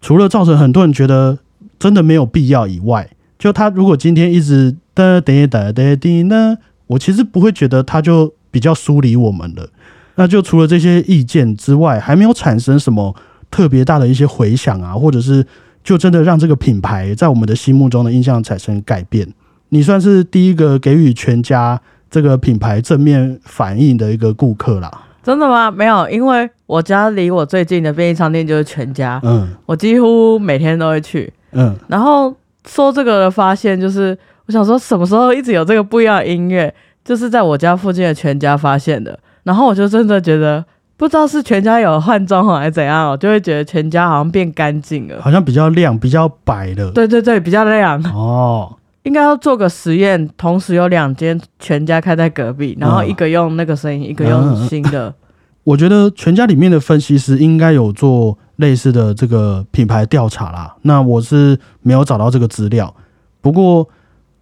[0.00, 1.36] 除了造成很多人觉得
[1.78, 9.68] 真的没有必要以外，就他如果今天一直的哒哒哒滴呢，我其实不会觉得他就比较疏离我们了。
[10.14, 13.14] 那就除了这些意见之外，还没有产生什么
[13.50, 15.46] 特别大的一些回响啊，或者是
[15.82, 19.28] 就真的让这个品牌在我们的心目中的印象产生改变。
[19.70, 24.90] 你算是第一个给予全家这个品牌正面反应的一个顾客啦。
[25.22, 25.70] 真的吗？
[25.70, 31.32] 没有，因为我家离我最近的便利商店就是全家，嗯我几乎每天都会去。
[31.52, 32.34] 嗯，然后
[32.68, 36.72] 说这个的发现就是，我想说什么时候一直有这个不一样的音乐，
[37.02, 39.18] 就是在我家附近的全家发现的。
[39.44, 40.62] 然后我就真的觉得，
[40.98, 45.22] 不知道是全家有换装潢还是怎样，我就会觉得全家好像变干净了。
[45.22, 46.90] 好像比较亮，比较白了。
[46.90, 48.02] 对对对，比较亮。
[48.14, 55.14] 哦，应该要做个实验，同时有两间全家开在隔壁，然后一个用那个声音，一个用新的。
[55.62, 60.76] 我觉得全家里面的分析师应该有做类似的这个品牌调查啦。
[60.82, 62.94] 那我是没有找到这个资料，
[63.40, 63.88] 不过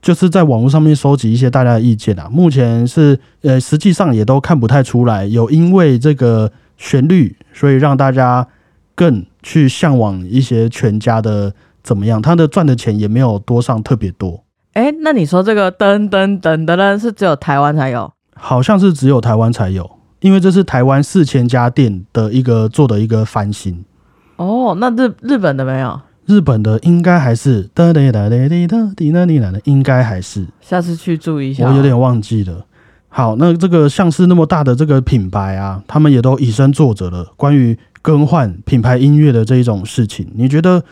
[0.00, 2.28] 就是在网络上面收集一些大家的意见啊。
[2.28, 8.46] 目前是呃，实际上也都看不太出来有因为这个旋律，所以让大家
[8.94, 14.42] 更去向往一些全家的怎么样，他的赚的钱也没有多上特别多，
[14.72, 18.12] 哎，那你说这个噔噔噔噔噔是只有台湾才有？
[18.34, 19.98] 好像是只有台湾才有。
[20.20, 23.84] 因为这是台湾四千家店的一个做的一个翻新，
[24.36, 26.00] 哦，那日日本的没有？
[26.26, 27.68] 日本的应该还是
[29.64, 31.68] 应该还是下次去注意一下。
[31.68, 32.64] 我有点忘记了。
[33.08, 40.84] 好，那这个像是那么大的这个品牌啊，他们也都以身作则了，关于更换品牌音乐的这一种事情，你觉得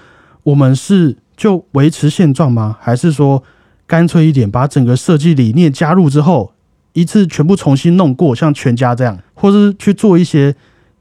[0.43, 2.77] 我们是就维持现状吗？
[2.81, 3.41] 还是说
[3.91, 6.53] 干脆一点，把整个设计理念加入之后，
[6.93, 10.53] 一次全部重新弄过，像全家这样，或是去做一些，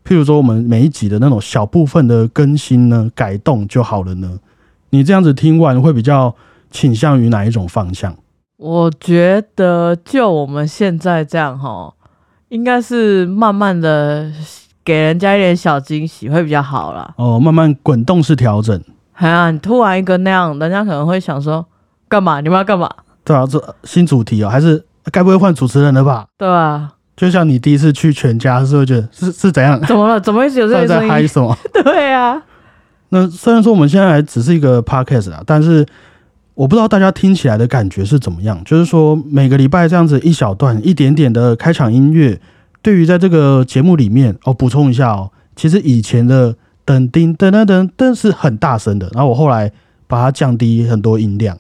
[0.04, 4.40] 譬如说我们每一集的那种小部分的更新呢、改动就好了呢？
[4.90, 6.36] 你这样子听完会比较
[6.72, 8.16] 倾向于哪一种方向？
[8.58, 11.94] 我觉得就我们现在这样哈，
[12.48, 14.32] 应该是慢慢的
[14.84, 17.14] 给人家一点小惊喜会比较好啦。
[17.18, 18.82] 哦，慢慢滚动式调整，
[19.14, 21.64] 哎呀，你突然一个那样，人家可能会想说，
[22.10, 22.42] 干嘛？
[22.42, 22.90] 你们要干嘛？
[23.24, 26.26] 对啊，这新主题哦，还是该不会换主持人了吧？
[26.38, 26.92] 对啊？
[27.16, 29.80] 就像你第一次去全家，是会觉得是是怎样？
[29.86, 30.20] 怎么了？
[30.20, 31.10] 怎么一直有这个声音？
[31.10, 31.56] 嗨什么？
[31.84, 32.42] 对啊，
[33.10, 35.86] 那虽然说我们现在还只是一个 podcast 啊，但是
[36.56, 38.62] 我不知道大家听起来的感觉是怎么样。
[38.64, 42.40] 就是说每个礼拜这样子一小段、一点点的开场音乐，
[42.82, 49.70] 对于在这个节目里面哦，补充一下哦，其实以前的噔叮噔噔噔噔是很大声的，然后我后来
[50.08, 51.58] 把它降低很多音量，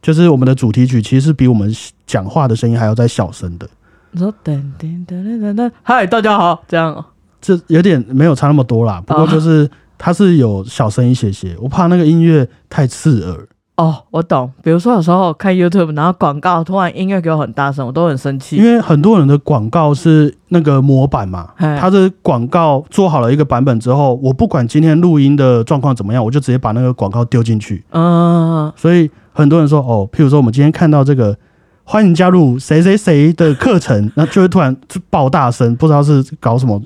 [0.00, 1.72] 就是我们的主题曲其实是比我们
[2.06, 3.68] 讲话的声音还要再小声的。
[4.10, 7.04] 你说噔噔噔噔噔噔，嗨，大家好，这样哦
[7.40, 13.46] 这有点没有差那么多啦，不过就是它是有小声一些些，我怕那个音乐太刺耳。
[13.76, 14.50] 哦，我懂。
[14.60, 18.56] 比如说有时候看 YouTube，然后广告突然音乐给我很大声，我都很生气。
[18.56, 27.84] 因为很多人的广告是那个模板嘛，嘿它的广告做好了一个版本之后，我不管今天录音的状况怎么样，我就直接把那个广告丢进去。
[27.90, 31.36] 嗯，所以很多人说，哦，譬如说我们今天看到这个，
[31.84, 36.82] 欢迎加入谁谁谁的课程， 那就会突然就爆大声，不知道是搞什么，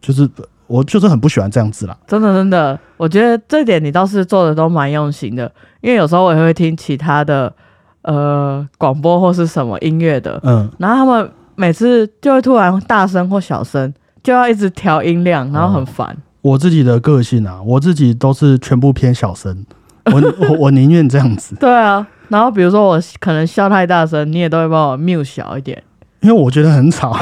[0.00, 0.28] 就是
[0.66, 1.96] 我就是很不喜欢这样子啦。
[2.08, 5.50] 真的真的，我觉得这点你倒是做的都蛮用心的。
[5.80, 7.52] 因为有时候我也会听其他的
[8.02, 16.16] 呃广播或是什么音乐的，嗯，然后他们每次就会突然大声或小声，就要一直调音量，然后很烦。
[16.42, 19.64] 我自己的个性啊，我自己都是全部偏小声，
[20.06, 21.56] 我我我宁愿这样子。
[21.56, 25.82] 对啊，然后比如说我可能笑太大声，你也都会帮我 mute 小一点。
[26.20, 27.16] 因为我觉得很吵，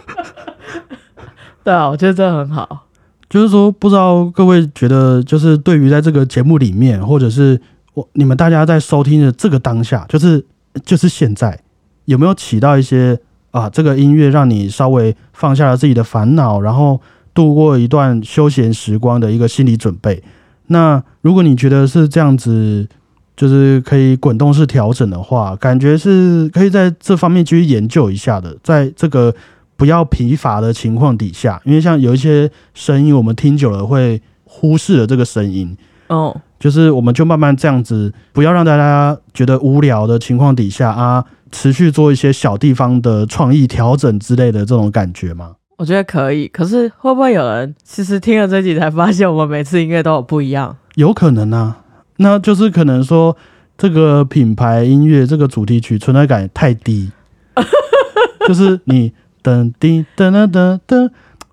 [1.62, 2.86] 对啊，我觉得这很好。
[3.28, 7.60] 就是说，不知道各位觉得，就是对于在这个节目里面，或者是
[7.94, 10.44] 我你们大家在收听的这个当下，就是
[10.84, 11.60] 就是现在，
[12.06, 17.00] 有没有起到一些啊，这个音乐让你稍微放下了自己的烦恼，然后
[17.34, 20.22] 度过一段休闲时光的一个心理准备？
[20.72, 22.88] 那如果你觉得是这样子，
[23.36, 29.34] 就是可以滚动式调整的话，感觉是可以在这方面继续研究一下的，在这个
[29.76, 35.76] 不要疲乏的情况底下，因为像有一些声音，我们听久了会忽视了这个声音，
[36.06, 45.56] 哦，就是我们就慢慢这样子，不要让大家觉得无聊的情况底下啊，持续做一些小地方的创意调整之类的这种感觉嘛。
[45.80, 46.46] 我觉得可以。
[46.48, 50.76] 可是会不会有人其实听了这集才发现，我们每次音乐都有不一样？
[50.96, 51.78] 有可能啊，
[52.18, 53.34] 那就是可能说
[53.78, 57.10] 这个品牌音乐这个主题曲存在感太低，
[58.46, 61.10] 就是你噔滴噔噔噔噔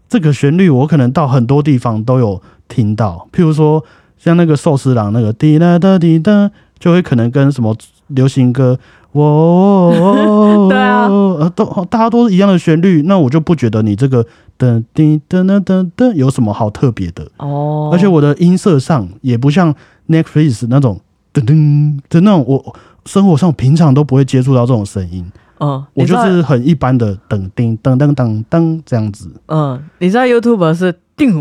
[0.10, 3.82] 这个旋律，我可能到很多地方都有听到，譬如说
[4.18, 7.74] 像那个寿司郎那个滴啦哒滴哒，就会可能跟什么
[8.08, 8.78] 流行歌
[9.18, 14.24] 我 对啊呃都大家都是一样的旋律，那我就不觉得你这个
[14.60, 17.28] 噔叮噔噔噔噔有什么好特别的。
[17.38, 19.74] 哦，而且我的音色上也不像
[20.08, 21.00] Netflix 那种
[21.34, 25.26] 噔噔的那种，我生活上平常都不会接触到这种声音，
[25.60, 29.32] 嗯，我就是很一般的噔叮噔噔噔噔这样子。
[29.48, 31.34] 嗯，你知道 YouTube 是定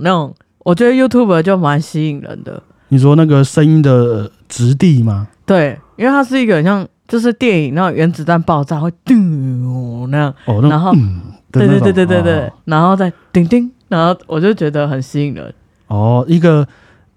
[0.00, 5.28] 那种，我觉得 YouTube 就蛮吸引人的，你说那个声音的质地吗？
[5.46, 11.20] 对，因为它是一个很像就是电影那种原子弹爆炸会叮那样，哦，那然后嗯
[11.52, 15.54] 对对对对对对哦，然后再叮叮，然后我就觉得很吸引人。
[15.86, 16.66] 哦，一个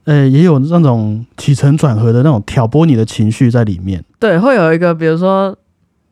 [0.05, 4.03] 呃，也有那种起承转合的那种挑拨你的情绪在里面。
[4.19, 5.55] 对，会有一个，比如说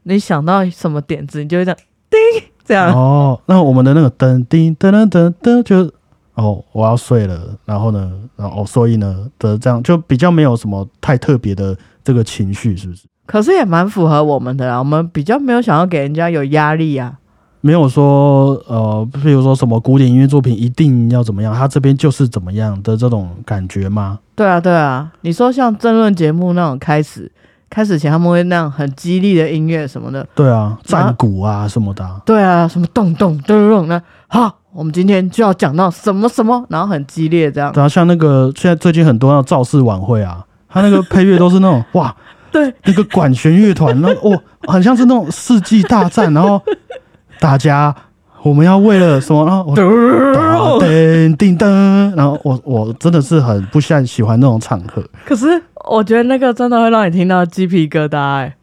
[0.04, 1.78] 你想到什么点子，你就会这样
[2.10, 2.20] 叮
[2.66, 2.92] 这样。
[2.94, 5.92] 哦，那我们的那个噔叮噔噔噔噔，就
[6.34, 13.04] 哦，我要睡了，然后呢，然后、哦、所以呢的这样就比较没有什么太特别的这个情绪，是不是？
[13.28, 17.14] 可是也蛮符合我们的啦，我们比较没有想要给人家有压力啊。
[17.60, 24.20] 没有说呃，比如说什么古典音乐作品一定要怎么样，他这边就是怎么样的这种感觉吗？
[24.36, 27.30] 对啊，对啊，你说像争论节目那种开始
[27.70, 37.74] 开始前他们会那样很激励的音乐什么的，对啊，战鼓啊什么的啊、对啊，什么咚咚咚咚，那好，我们今天就要讲到什么什么，然后很激烈这样。
[37.74, 42.16] 对啊，像那个现在最近很多那种造势晚会啊，他那个配乐都是那种哇，
[42.58, 46.60] 对，那个管弦乐团，那哦，很像是那种世纪大战，然后
[47.40, 47.96] 大家
[48.42, 49.46] 我们要为了什么？
[49.46, 49.64] 然后
[50.76, 55.04] 我噔叮噔，然后我我真的是很不喜喜欢那种场合。
[55.24, 55.46] 可是
[55.92, 58.56] 我觉得那个真的会让你听到鸡皮疙瘩、哎，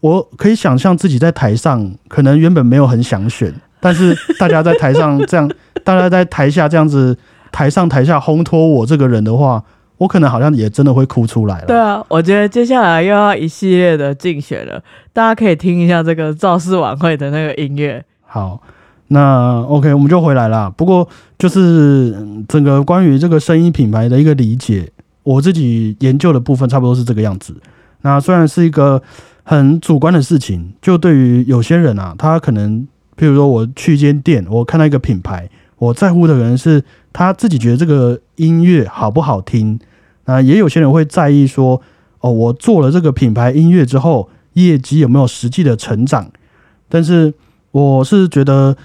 [0.00, 5.50] 我可以想象自己在台上，可能原本没有很想选，但是大家在台上这样，
[5.82, 7.16] 大家在台下这样子，
[7.50, 9.62] 台上台下烘托我这个人的话，
[9.98, 11.66] 我可能好像也真的会哭出来了。
[11.66, 14.82] 对啊，我觉得接下来又要一系列的竞选了，
[15.12, 18.04] 大家可以听一下这个造势晚会的那个音乐。
[18.24, 18.60] 好，
[19.08, 20.72] 那 OK，我们就回来啦。
[20.76, 24.88] 不过就是嗯整个关于这个声音品牌的一个理解，
[25.24, 27.56] 我自己研究的部分差不多是这个样子。
[28.02, 29.02] 那虽然是一个
[29.42, 32.86] 很主观的事情，就对于有些人啊，他可能，
[33.16, 39.80] 譬如说我去一间店，我看到一个品牌，我在乎的人是他自己觉得这个音乐好不好听。
[40.28, 41.80] 那也有些人会在意说，
[42.20, 46.30] 哦，我做了这个品牌音乐之后，业绩有没有实际的成长？
[46.86, 47.32] 但是
[47.70, 48.76] 我是觉得，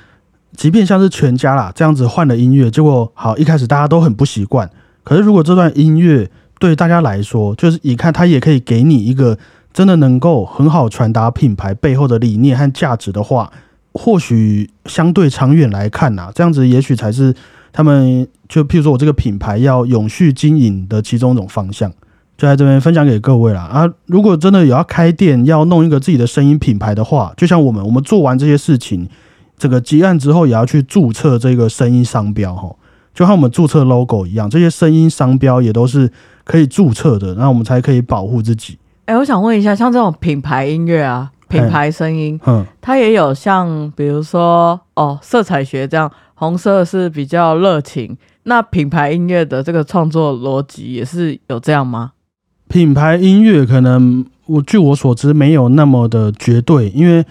[0.55, 4.69] 即便像是全家啦这样子换了音乐，结果好一开始大家都很不习惯。
[5.03, 9.37] 可是如果这段音乐对大家来说，就是你看它也可以给你一个
[9.73, 13.51] 真的能够很好传达品牌背后的理念和价值的话，
[13.91, 17.35] 或许相对长远来看呐、这样子也许才是
[17.73, 21.91] 他们就譬如说我这个品牌要永续经营的其中一种方向。
[22.35, 23.87] 就在这边分享给各位啦啊！
[24.07, 29.07] 如果真的有要开店，要弄一个自己的声音品牌的话，就像我们，我们做完这些事情，
[29.55, 32.75] 这个结案之后也要去注册这个声音商标哈，
[33.13, 36.11] 就和我们注册 logo 一样，这些声音商标也都是
[36.43, 38.79] 可以注册的，那我们才可以保护自己。
[39.05, 48.17] 哎、我想问一下，像这种品牌音乐啊，品牌声音，嗯，它也有像比如说哦，色彩学这样，红色是比较热情。
[48.43, 52.11] 那品牌音乐的这个创作逻辑也是有这样吗？
[52.67, 57.25] 品牌音乐可能我据我所知没有那么的绝对，因为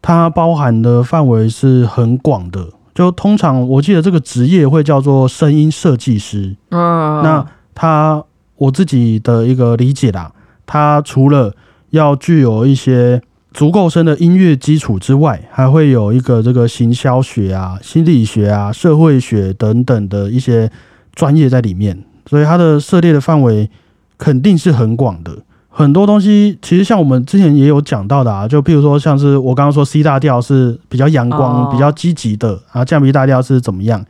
[0.00, 2.68] 它包含的范围是很广的。
[2.94, 8.22] 就通常我记得这个职业会叫做声音设计师，嗯，那他
[8.56, 10.30] 我自己的一个理解啦，
[10.66, 11.54] 他除了
[11.88, 20.70] 要具有一些足够深的音乐基础之外，还会有一个这个行销学啊、心理学啊、社会学等等的一些
[21.14, 23.70] 专业在里面，所以它的涉猎的范围
[24.16, 25.36] 肯定是很广的。
[25.68, 34.04] 很多东西其实像我们之前也有讲到的啊，就譬如说像是我刚刚说 C 大调是比较阳光、哦比较积极的，然后降 B 大调是怎么样，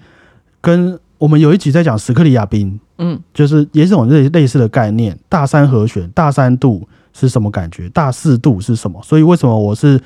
[0.61, 5.17] 跟我们有一集在讲史克里亚宾，嗯，就是也是这种类类似的概念。
[5.29, 7.89] 大三和弦，大三度是什么感觉？
[7.91, 9.01] 大四度是什么？
[9.03, 10.01] 所以为什么我是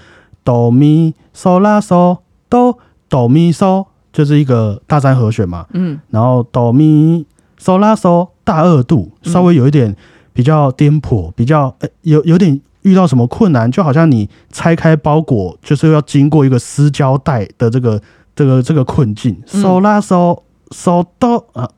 [0.45, 2.79] 哆咪嗦拉嗦哆
[3.09, 5.67] 哆咪嗦，就是一个大三和弦嘛。
[5.73, 7.25] 嗯，然后哆咪
[7.61, 9.97] 嗦拉嗦大二度，嗯稍微有一点
[10.33, 18.01] 比较颠簸，比较呃有有点遇到什么困难，就好像你拆开包裹，就是要经过一个撕胶带的这个
[18.35, 19.37] 这个这个困境。
[19.53, 20.41] 嗯嗦拉嗦
[20.71, 21.69] 嗦哆啊，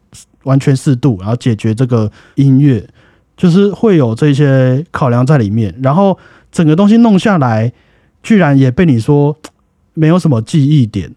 [0.45, 2.87] 完全四度，然后解决这个音乐，
[3.39, 5.75] 就是会有这些考量在里面。
[5.83, 6.19] 然后
[6.53, 7.73] 整个东西弄下来，
[8.23, 9.35] 居然也被你说
[9.95, 11.11] 没有什么记忆点。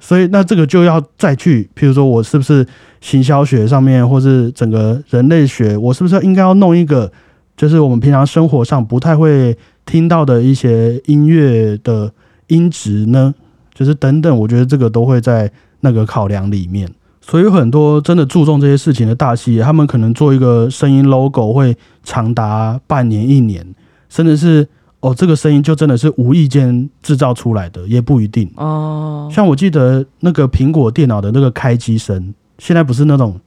[0.00, 2.64] 所以，那这个就要再去，譬如说我是不是
[3.00, 7.10] 行销学上面，或是整个人类学，我是不是应该要弄一个，
[7.56, 12.12] 就是我们平常生活上不太会听到的一些音乐的
[12.46, 13.34] 音质呢？
[13.74, 15.50] 就是等等，我觉得这个都会在
[15.80, 16.88] 那个考量里面。
[17.28, 23.62] 所以有很多真的注重这些事情的大企业，他们可能做一个声音 logo 会长达半年、一年，
[24.08, 24.66] 甚至是
[25.00, 28.50] 哦，这个声音就真的是无意间制造出来的，也不一定。
[28.56, 33.38] 哦，像我记得那个苹果电脑的那个开机声，现在不是那种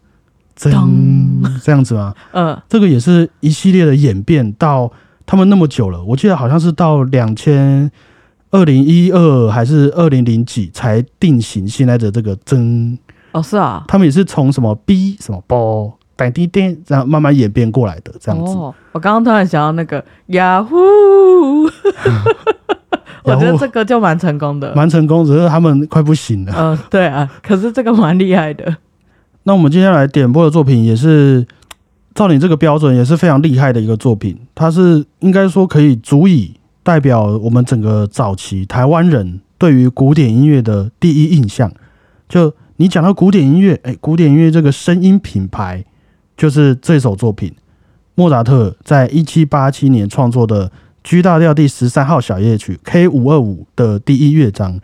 [0.55, 2.13] 当噔这样子吗？
[2.34, 4.91] 嗯，这个也是一系列的演变到
[5.25, 7.91] 他们那么久了，我记得好像是到两千
[8.51, 12.95] 二零一二还是二零零几才定型现在的这个真，
[13.32, 18.53] 哦是啊，他们也是从什么 B 什么波带滴滴这样慢慢演变过来的这样子。
[18.53, 20.75] 哦，我刚刚突然想到那个雅虎，
[23.23, 24.75] 我觉得这个就蛮成功的。
[24.75, 26.53] 蛮成功，只是他们快不行了。
[26.55, 28.77] 嗯，对啊，可是这个蛮厉害的。
[29.43, 31.45] 那我们接下来点播的作品也是
[32.13, 36.53] 照你这个标准也是非常厉害的一个作品，它是应该说可以足以
[36.84, 41.71] 代表我们整个早期台湾人对于古典音乐的第一印象。
[42.29, 45.86] 就你讲到古典音乐，哎，古典音乐这个声音品牌
[46.36, 47.53] 就是这首作品，
[48.15, 50.72] 莫扎特在一七八七年创作的
[51.03, 54.80] G 大调第十三号小夜曲 K 五二五的第一乐章，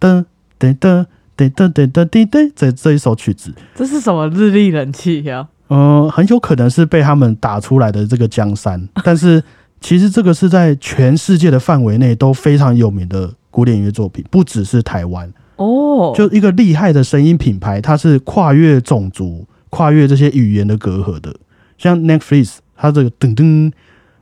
[0.00, 0.24] 噔
[0.58, 1.06] 噔噔
[1.36, 3.52] 噔噔噔噔噔噔，这这一首曲子。
[3.74, 5.48] 这是什么日历人气呀？
[5.68, 9.42] 呃，很有可能是被他们打出来的这个江山，但是
[9.80, 21.34] 其实这个是在全世界的范围内都非常有名的古典音乐作品，不只是台湾，哦，就一个厉害的声音品牌，它是跨越种族、跨越这些语言的隔阂的。
[21.78, 23.72] 像 Netflix，它这个噔噔，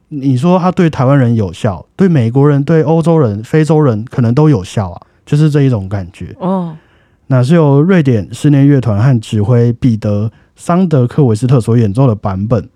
[0.08, 6.34] 你说它对台湾人有效，对美国人、对欧洲人、非洲人可能都有效啊，就是这一种感觉。
[6.38, 6.76] 哦，
[7.26, 12.68] 那是由瑞典室内乐团和指挥彼得桑德克维斯特所演奏的版本。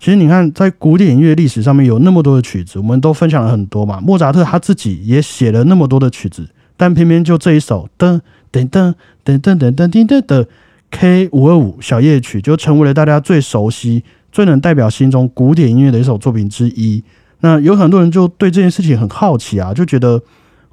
[0.00, 4.00] 其实你看，在古典音乐历史上面有那么多的曲子，我们都分享了很多嘛。
[4.00, 6.48] 莫扎特他自己也写了那么多的曲子，
[6.78, 8.18] 但偏偏就这一首噔
[8.50, 10.48] 噔噔噔噔噔噔噔噔的
[10.90, 14.02] K 五二五小夜曲，就成为了大家最熟悉、
[14.32, 17.04] 最能代表心中古典音乐的一首作品之一。
[17.40, 20.22] 那有很多人就对这件事情很好奇啊，就觉得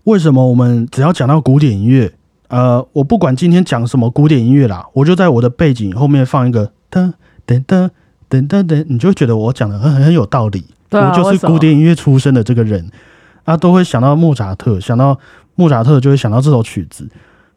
[0.06, 2.14] 为什么我们只要讲到古典音乐，
[2.47, 7.12] 呃，我不管今天讲什么古典音乐啦，我就在我的背景后面放一个噔
[7.45, 7.89] 噔噔
[8.30, 10.64] 噔噔噔，你就觉得我讲的很很有道理。
[10.91, 12.89] 我就是古典音乐出身的这个人
[13.43, 15.20] 啊，都会想到莫扎特，想到
[15.56, 17.10] 莫扎特就会想到这首曲子。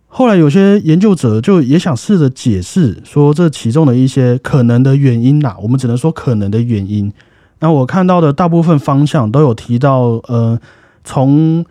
[0.07, 7.13] 后来有些研究者就也想试着解释说这其中的一些可能的原因啦，我们只能说可能的原因。
[7.61, 10.59] 那我看到的大部分方向都有提到，呃，
[11.05, 11.65] 从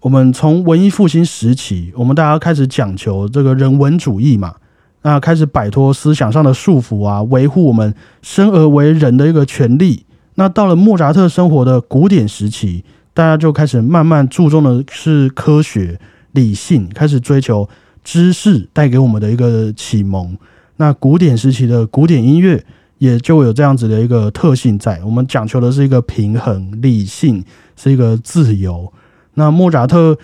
[0.00, 4.56] 我们从文艺复兴时期，我们大家开始讲求这个人文主义嘛，
[5.02, 10.04] 那开始摆脱思想上的束缚啊，维护我们生而为人的一个权利。
[10.34, 12.84] 那到了莫扎特生活的古典时期，
[13.18, 15.98] 大家就开始慢慢注重的是科学、
[16.30, 17.68] 理性，开始追求
[18.04, 20.38] 知识带给我们的一个启蒙。
[20.76, 22.64] 那古典时期的古典音乐
[22.98, 27.44] 也就有这样子的一个特性在，我们讲求的是一个平衡、理性，
[27.74, 28.92] 是一个自由。
[29.34, 30.16] 那莫扎特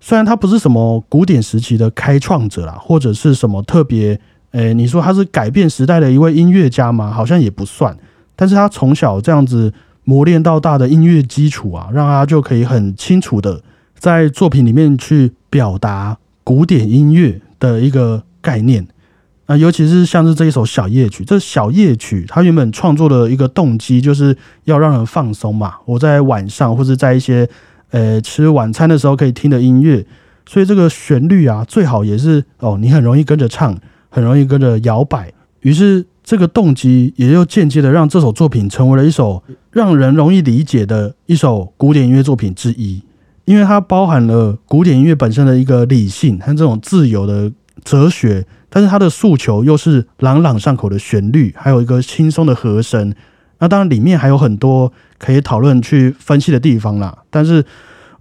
[0.00, 4.18] 虽然他不是什么古典时期的开创者啦，或者是什么特别，
[4.52, 7.12] 诶，你说他是改变时代的一位音乐家吗？
[7.12, 7.94] 好像也不算。
[8.34, 9.70] 但是他从小这样子
[10.10, 13.62] 磨练到大的音乐基础啊，让他就可以很清楚的
[13.96, 18.88] 在作品里面去表达古典音乐的一个概念。
[19.46, 25.74] 啊、尤其是像是这一首小夜曲，这小夜曲它原本创作的一个动机就是要让人放松嘛。
[25.84, 27.48] 我在晚上或者在一些
[27.90, 30.04] 呃吃晚餐的时候可以听的音乐，
[30.44, 33.76] 所以这个旋律啊，最好也是哦，你很容易跟着唱，
[34.08, 35.32] 很容易跟着摇摆。
[35.60, 43.02] 于是这个动机也就间接的让这首作品成为了一首让人容易理解的一首古典音乐作品之一，
[43.46, 47.50] 因为它包含了古典音乐本身的一个理性和这种自由的
[47.82, 53.12] 哲学，但是它的诉求又是朗朗上口的旋律，还有一个轻松的和声。
[53.58, 57.64] 那当然里面还有很多可以讨论去分析的地方啦，但是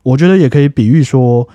[0.02, 1.48] 我觉得也可以比喻说，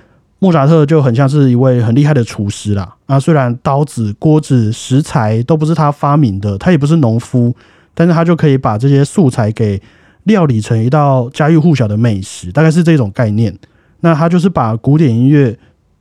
[0.45, 2.95] 莫扎特就很像是一位很厉害的厨师啦。
[3.07, 7.57] 啊，虽然刀子、锅子、食材都不是他发明的，他也不是农夫，
[7.95, 9.81] 但是他就可以把这些素材给
[10.25, 13.59] 料理成一道家喻户晓的美食，大概是这种概念。
[14.01, 15.59] 那他就是把古典音乐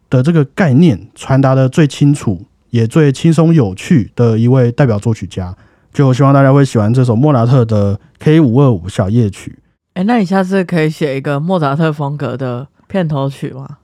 [0.09, 2.41] 的这个概念传达的最清楚，
[2.71, 5.55] 也最轻松有趣的一位代表作曲家。
[5.93, 9.57] 就我希望大家会喜欢这首莫扎特的 K 五二五小夜曲。
[9.93, 13.77] 哎，那你下次可以写一个莫扎特风格的片头曲吗？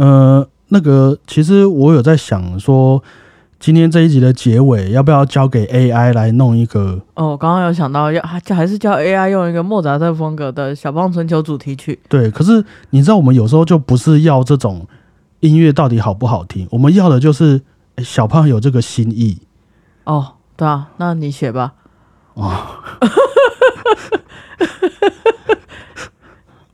[0.00, 3.02] 呃，那个其实我有在想说，
[3.58, 6.98] 今天这一集的结尾，要不要交给 AI 来弄一个？
[7.12, 12.00] 哦，我刚刚有想到要还还是叫 AI 用一个莫扎特风格的小胖春秋主题曲。
[12.08, 14.86] 对，可是你知道，我们有时候就不是要这种
[15.40, 17.60] 音乐到底好不好听，我们要的就是
[17.98, 19.36] 小胖有这个心意。
[20.04, 21.74] 哦，对啊，那你写吧。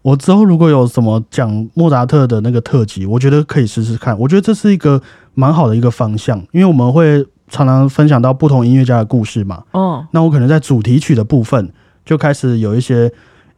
[0.07, 4.17] 我之后如果有什么讲莫扎特的那个特辑，我觉得可以试试看。
[4.17, 5.03] 我觉得这是一个
[5.35, 9.65] 蛮好的一个方向，因为我们会常常分享到不同音乐家的故事嘛。
[9.73, 11.73] 哦，那我可能在主题曲的部分
[12.05, 13.13] 就开始有一些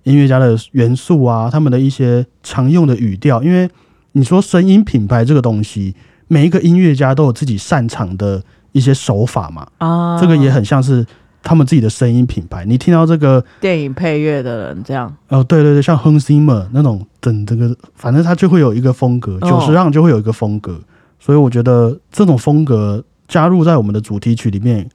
[0.04, 3.42] 音乐家的元素啊，他们的一些常用的语调。
[3.42, 3.68] 因为
[4.12, 5.94] 你说声音品牌这个东西，
[6.28, 8.42] 每一个音乐家都有自己擅长的
[8.72, 11.04] 一些手法嘛，啊，这个也很像是
[11.42, 12.64] 他们自己的声音品牌。
[12.64, 15.14] 你听到这个，电影配乐的人这样。
[15.28, 20.78] 哦，对对对，像 Hans Zimmer 那种，等这个，反正他就会有一个风格，九十让就会有一个风格。
[21.18, 24.88] 所以我觉得这种风格加入在我们的主题曲里面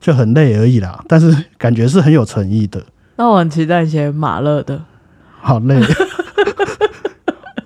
[0.00, 2.82] 就很累而已啦，但是感觉是很有诚意的。
[3.16, 4.82] 那我很期待写马勒的。
[5.40, 5.80] 好累，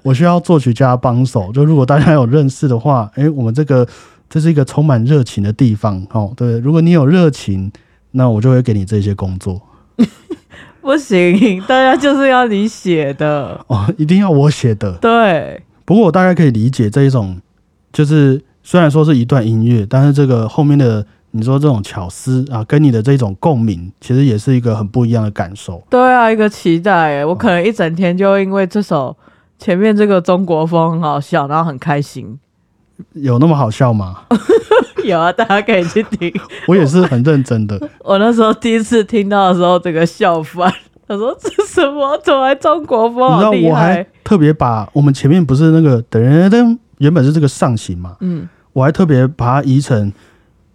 [0.02, 1.52] 我需要作曲家帮手。
[1.52, 3.86] 就如果大家有认识的话，诶，我们这个
[4.28, 6.32] 这是一个充满热情的地方哦。
[6.36, 7.70] 对，如果你有热情，
[8.16, 9.60] 那我就会给你这些工作
[10.80, 13.60] 不行，大家就是要你写的。
[13.66, 14.92] 哦，一定要我写的。
[14.98, 17.40] 对，不过我大概可以理解这一种，
[17.92, 25.82] 就是虽然说是一段音乐，但是这个后面的你说这种巧思啊，跟你的这种共鸣，其实也是一个很不一样的感受。
[25.90, 27.24] 对啊，一个期待耶。
[27.24, 29.14] 我可能一整天就因为这首
[29.58, 32.38] 前面这个中国风很好笑，然后很开心。
[33.12, 34.22] 有那么好笑吗？
[35.04, 36.32] 有啊，大家可以去听。
[36.66, 37.80] 我也是很认真的。
[38.04, 40.72] 我那时候第一次听到的时候，这个笑翻。
[41.08, 42.18] 他说：“这什么？
[42.24, 43.34] 怎么还中国风？
[43.34, 50.12] 你知道我还特别把我们前面不是那个噔噔噔，原本是这个上行嘛，！”嗯，我还特别把它移成，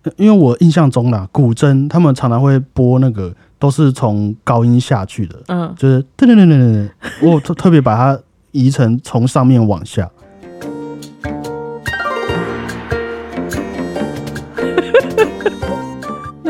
[0.04, 6.90] 呃因为我印象中啦，古筝他们常常会播那个都是从高音下去的，嗯，就是噔噔噔噔噔噔，
[7.30, 8.18] 我特特别把它
[8.52, 10.10] 移成从上面往下。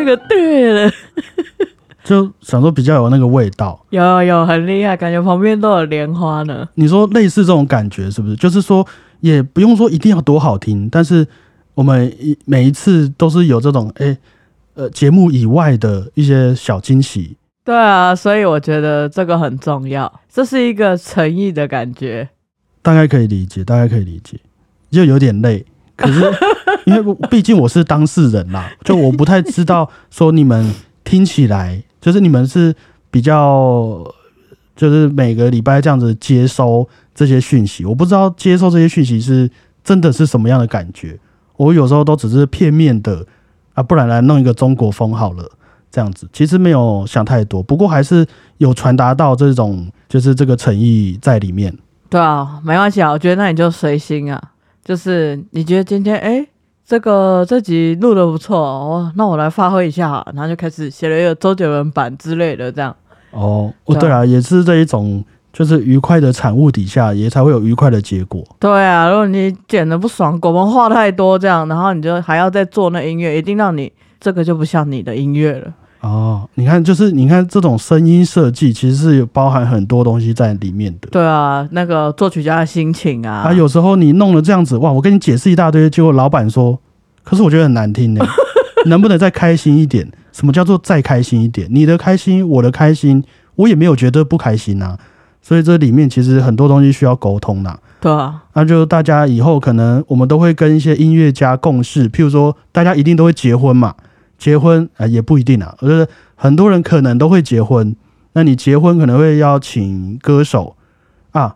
[0.02, 0.91] 那个对了，
[2.04, 3.80] 就想说比较有那个味道。
[3.91, 6.68] 有有有，很厉害，感觉旁边都有莲花呢。
[6.76, 8.36] 你说类似这种感觉是不是？
[8.36, 8.86] 就是说
[9.20, 11.28] 也不用说一定要多好听，但是
[11.76, 14.18] 我们一每一次都是有这种诶
[14.74, 17.38] 呃节目以外的一些小惊喜。
[17.64, 22.28] 对啊，所以我觉得这个很重要，这是一个诚意的感觉。
[22.82, 24.39] 大概可以理解，大概可以理解，
[24.89, 25.64] 就有点累。
[26.02, 26.22] 可是
[26.86, 30.74] 因为毕竟我是当事人啦， 就我不太知道说你们
[31.04, 32.76] 听起来，就是你们是
[33.10, 34.04] 比较，
[34.76, 39.49] 就是每个礼拜这样子接收这些讯息，我不知道接收这些讯息是
[39.84, 41.18] 真的是什么样的感觉。
[41.58, 43.26] 我有时候都只是片面的
[43.74, 45.49] 啊，不然来弄一个中国风好了，
[45.91, 48.26] 这样子其实没有想太多，不过还是
[48.58, 51.76] 有传达到这种就是这个诚意在里面。
[52.10, 54.41] 对啊，没关系啊，我觉得那你就随心啊，
[54.84, 56.47] 就是你觉得今天哎。
[56.84, 62.93] 这个这集录的不错哦，那我来发挥一下然后就开始写了一个周杰伦版之类的，这样
[63.29, 65.23] 哦，哦，对啊对啊，也是这一种，
[65.53, 68.43] 就是愉快的产物底下，也才会有愉快的结果。
[68.59, 75.73] 对啊，如果你剪的不爽，果们话太多这样，然后你就还要再做那音乐，一定让你这个就不像你的音乐了。
[76.02, 81.08] 哦，你看，就是你看这种声音设计，其实是有包含很多东西在里面的。
[81.12, 86.80] 对啊，那个作曲家的心情啊，啊，有时候你弄了这样子，哇，我跟你解释一大堆，结果老板说，
[87.24, 88.26] 可是我觉得很难听呢，
[88.88, 90.12] 能不能再开心一点？
[90.32, 91.68] 什么叫做再开心一点？
[91.70, 93.24] 你的开心，我的开心，
[93.56, 94.97] 我也没有觉得不开心啊。
[95.43, 97.78] 所以这里面其实很多东西需要沟通啦。
[97.99, 103.93] 对啊，那就大家以后可能我们都会跟一些音乐家共事，譬如说大家一定都会结婚嘛，
[104.42, 107.96] 结婚啊、呃也不一定啊，我觉得很多人可能都会结婚，
[108.34, 110.76] 那你结婚可能会邀请歌手
[111.30, 111.56] 啊，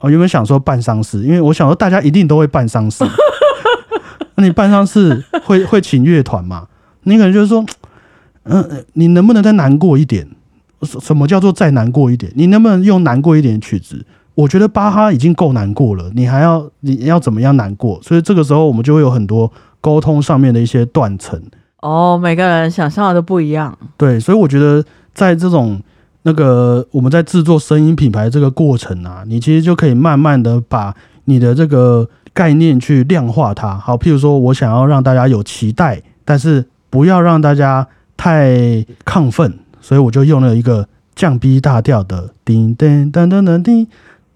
[0.00, 3.04] 我原本想说办丧事，因为我想说大家一定都会办丧事，
[4.36, 6.66] 那你办丧事会会请乐团嘛？
[7.02, 7.62] 你可能就是说，
[8.44, 10.26] 嗯、呃你能不能再难过一点？
[10.80, 12.32] 什什么叫做再难过一点？
[12.34, 14.06] 你能不能用难过一点的曲子？
[14.34, 18.00] 我觉得巴哈已经够难过了，你还要你要怎么样难过？
[18.02, 19.52] 所以这个时候我们就会有很多
[19.82, 21.38] 沟通上面的一些断层。
[21.86, 23.78] 哦，每个人想象的都不一样。
[23.96, 24.84] 对，所以我觉得
[25.14, 25.80] 在这种
[26.22, 30.92] 那个我们在制作声音品牌这个过程啊，你其实就可以慢慢的把
[31.26, 33.76] 你的这个概念去量化它。
[33.76, 43.86] 好，譬如说我想要让大家有期待，但是不要让大家太亢奋，所以我就用了一个降 B 大调的叮叮噔噔噔叮。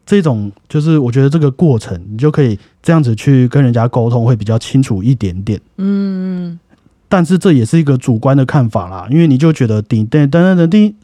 [0.06, 5.60] 这种就是我觉得这个过程，你就可以这样子去跟人家沟通，会比较清楚一点点。
[5.76, 6.58] 嗯，
[7.10, 10.94] 但是这也是一个主观的看法啦，因为你就觉得叮噔噔噔噔叮，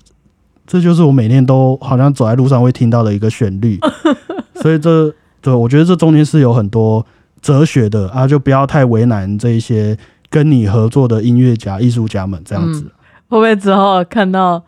[0.66, 3.78] 这就是我每天都好像走在路上会听到的一个旋律，
[4.62, 7.04] 所以这对我觉得这中间是有很多
[7.42, 9.98] 哲学的啊，就不要太为难这一些
[10.30, 12.84] 跟你合作的音乐家、艺术家们这样子。
[13.28, 14.64] 会不会之后看到？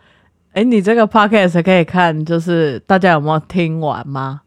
[0.55, 4.41] 哎，你这个 podcast 可以看，就是大家有没有听完吗？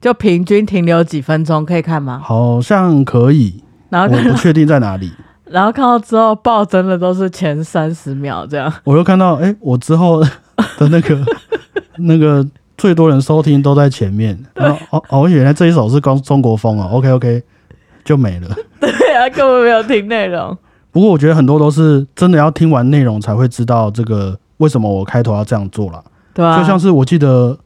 [0.00, 2.20] 就平均停留几分钟，可以看吗？
[2.22, 5.10] 好像可以，然后我不确定在哪里。
[5.50, 8.72] 然后看到之后爆真的都是前三十秒这样。
[8.84, 10.20] 我又看到，哎，我之后
[10.78, 11.18] 的那个
[11.98, 12.44] 那个
[12.76, 14.38] 最多人收听都在前面。
[14.54, 16.88] 然后哦哦，原来这一首是光中国风啊。
[16.92, 17.42] OK OK，
[18.04, 18.48] 就没了。
[18.80, 20.56] 对啊，根本没有听内容。
[20.90, 26.02] 不过我觉得很多都是真的要听完内容才会知道这个为什么我开头要这样做了。
[26.34, 27.56] 对啊，就像是我记得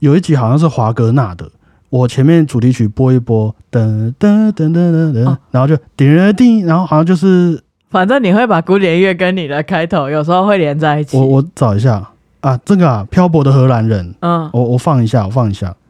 [0.00, 1.48] 有一集好像是华格纳的。
[1.92, 11.18] 我前面主题曲播一播，噔噔噔噔噔噔，然后就叮叮，然后好像就是，反正你会把古典乐跟你的开头有时候会连在一起。
[11.18, 12.08] 我我找一下
[12.40, 15.76] 啊，这个啊，漂泊的荷兰人，嗯，我我放一下，我放一下。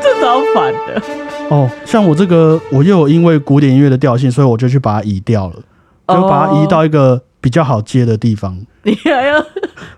[0.00, 1.19] 这超反的。
[1.50, 5.56] 哦，像我这个，我又有因为古典音乐的调性，所以我就去把它移掉了，
[6.06, 8.56] 就把它移到一个比较好接的地方。
[8.84, 9.40] 你还要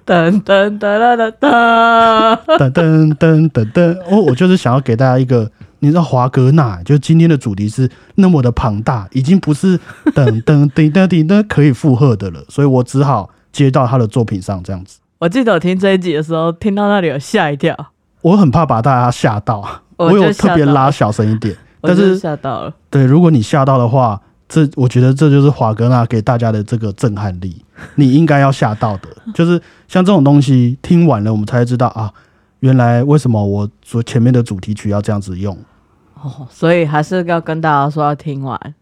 [0.07, 5.51] 噔噔噔噔噔噔噔噔噔噔，哦，我就是想要给大家一个，
[5.81, 14.99] 你知道华格纳，就今天的主题是那么的庞大，已经不是噔噔噔噔噔噔可以负荷的了，所以我只好接到他的作品上这样子。
[15.19, 17.77] 我记得我听这一集的时候，听到那里有吓一跳，
[18.23, 19.82] 我很怕把大家吓到。
[19.97, 22.75] 我有特别拉小声一点，但是吓到了。
[22.91, 27.65] 对，如果你吓到的话，这我觉得这就是华格纳给大家的这个震撼力，
[27.95, 29.09] 你应该要吓到的。
[29.35, 32.13] 就是像这种东西，听完了我们才知道啊，
[32.61, 35.57] 原来为什么我说前面的主题曲要这样子用。
[36.21, 38.75] 哦，所以还是要跟大家说要听完。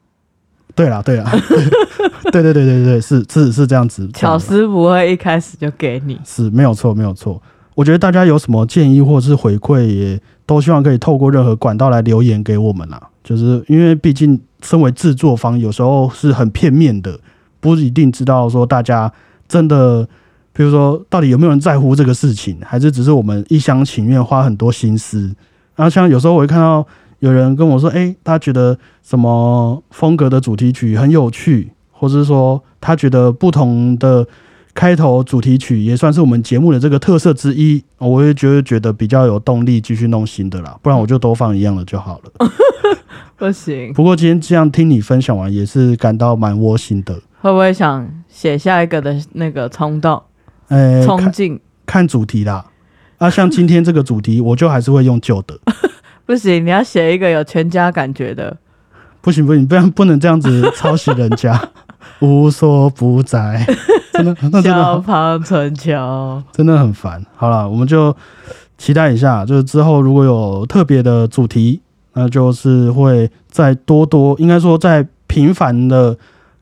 [0.75, 1.31] 对啦，对啦，
[2.31, 4.09] 对对对对对，是是是这样子。
[4.15, 7.43] 巧思不会一开始就给你，是没有错，没有错。
[7.75, 10.21] 我觉得大家有什么建议或者是回馈，也
[10.51, 13.01] 都希望可以透过任何管道来留言给我们啦。
[13.23, 17.21] 就是因为毕竟身为制作方，有时候是很片面的，
[17.61, 19.13] 不一定知道说大家
[19.47, 20.05] 真的，
[20.53, 25.33] 比如说到底有没有人在乎这个事情，还是只是我们一厢情愿花很多心思。
[25.77, 26.85] 然后像有时候我会看到
[27.21, 34.27] 有人跟我说，哎，他觉得什么风格的主题曲很有趣，或者是说他觉得不同的。
[34.75, 42.49] 开头主题曲也算是我们节目的这个特色之一，我也觉得觉得比较有动力继续弄新的啦，不然我就都放一样的就好了。
[43.37, 43.93] 不行。
[43.93, 47.15] 不过今天这样听你分享完，也是感到蛮窝心的。
[47.41, 50.23] 会不会想写下一个的那个冲动？
[50.69, 51.59] 呃，冲劲。
[51.87, 52.65] 看主题啦。
[53.19, 55.59] 啊，像今天这个主题，我就还是会用旧的。
[56.25, 58.57] 不行，你要写一个有全家感觉的。
[59.21, 61.61] 不行不行，不然不能这样子抄袭人家。
[62.21, 63.65] 无所不在，
[64.13, 64.71] 真的，那真的。
[64.71, 67.25] 小胖春秋真的很烦。
[67.35, 68.15] 好了，我们就
[68.79, 71.81] 期待一下，就是之后如果有特别的主题，
[72.15, 76.17] 那就是会再多多，应该说再频繁的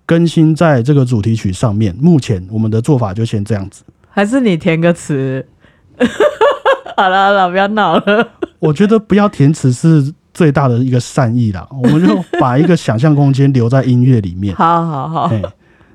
[0.07, 1.95] 更新在这个主题曲上面。
[2.01, 3.83] 目前我们的做法就先这样子。
[4.09, 5.47] 还是你填个词？
[6.97, 8.29] 好了好了，不要闹了。
[8.59, 10.13] 我觉得不要填词是。
[10.39, 14.55] 最大的一个善意啦， 我们就把一个想象空间留在音乐里面。
[14.57, 15.31] 好好好，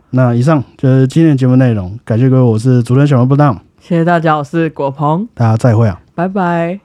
[0.10, 6.83] 那以上就是今天的节目内容，感谢各位，我是主持人小王不当，谢谢大家，我是果鹏，大家再会啊，拜拜。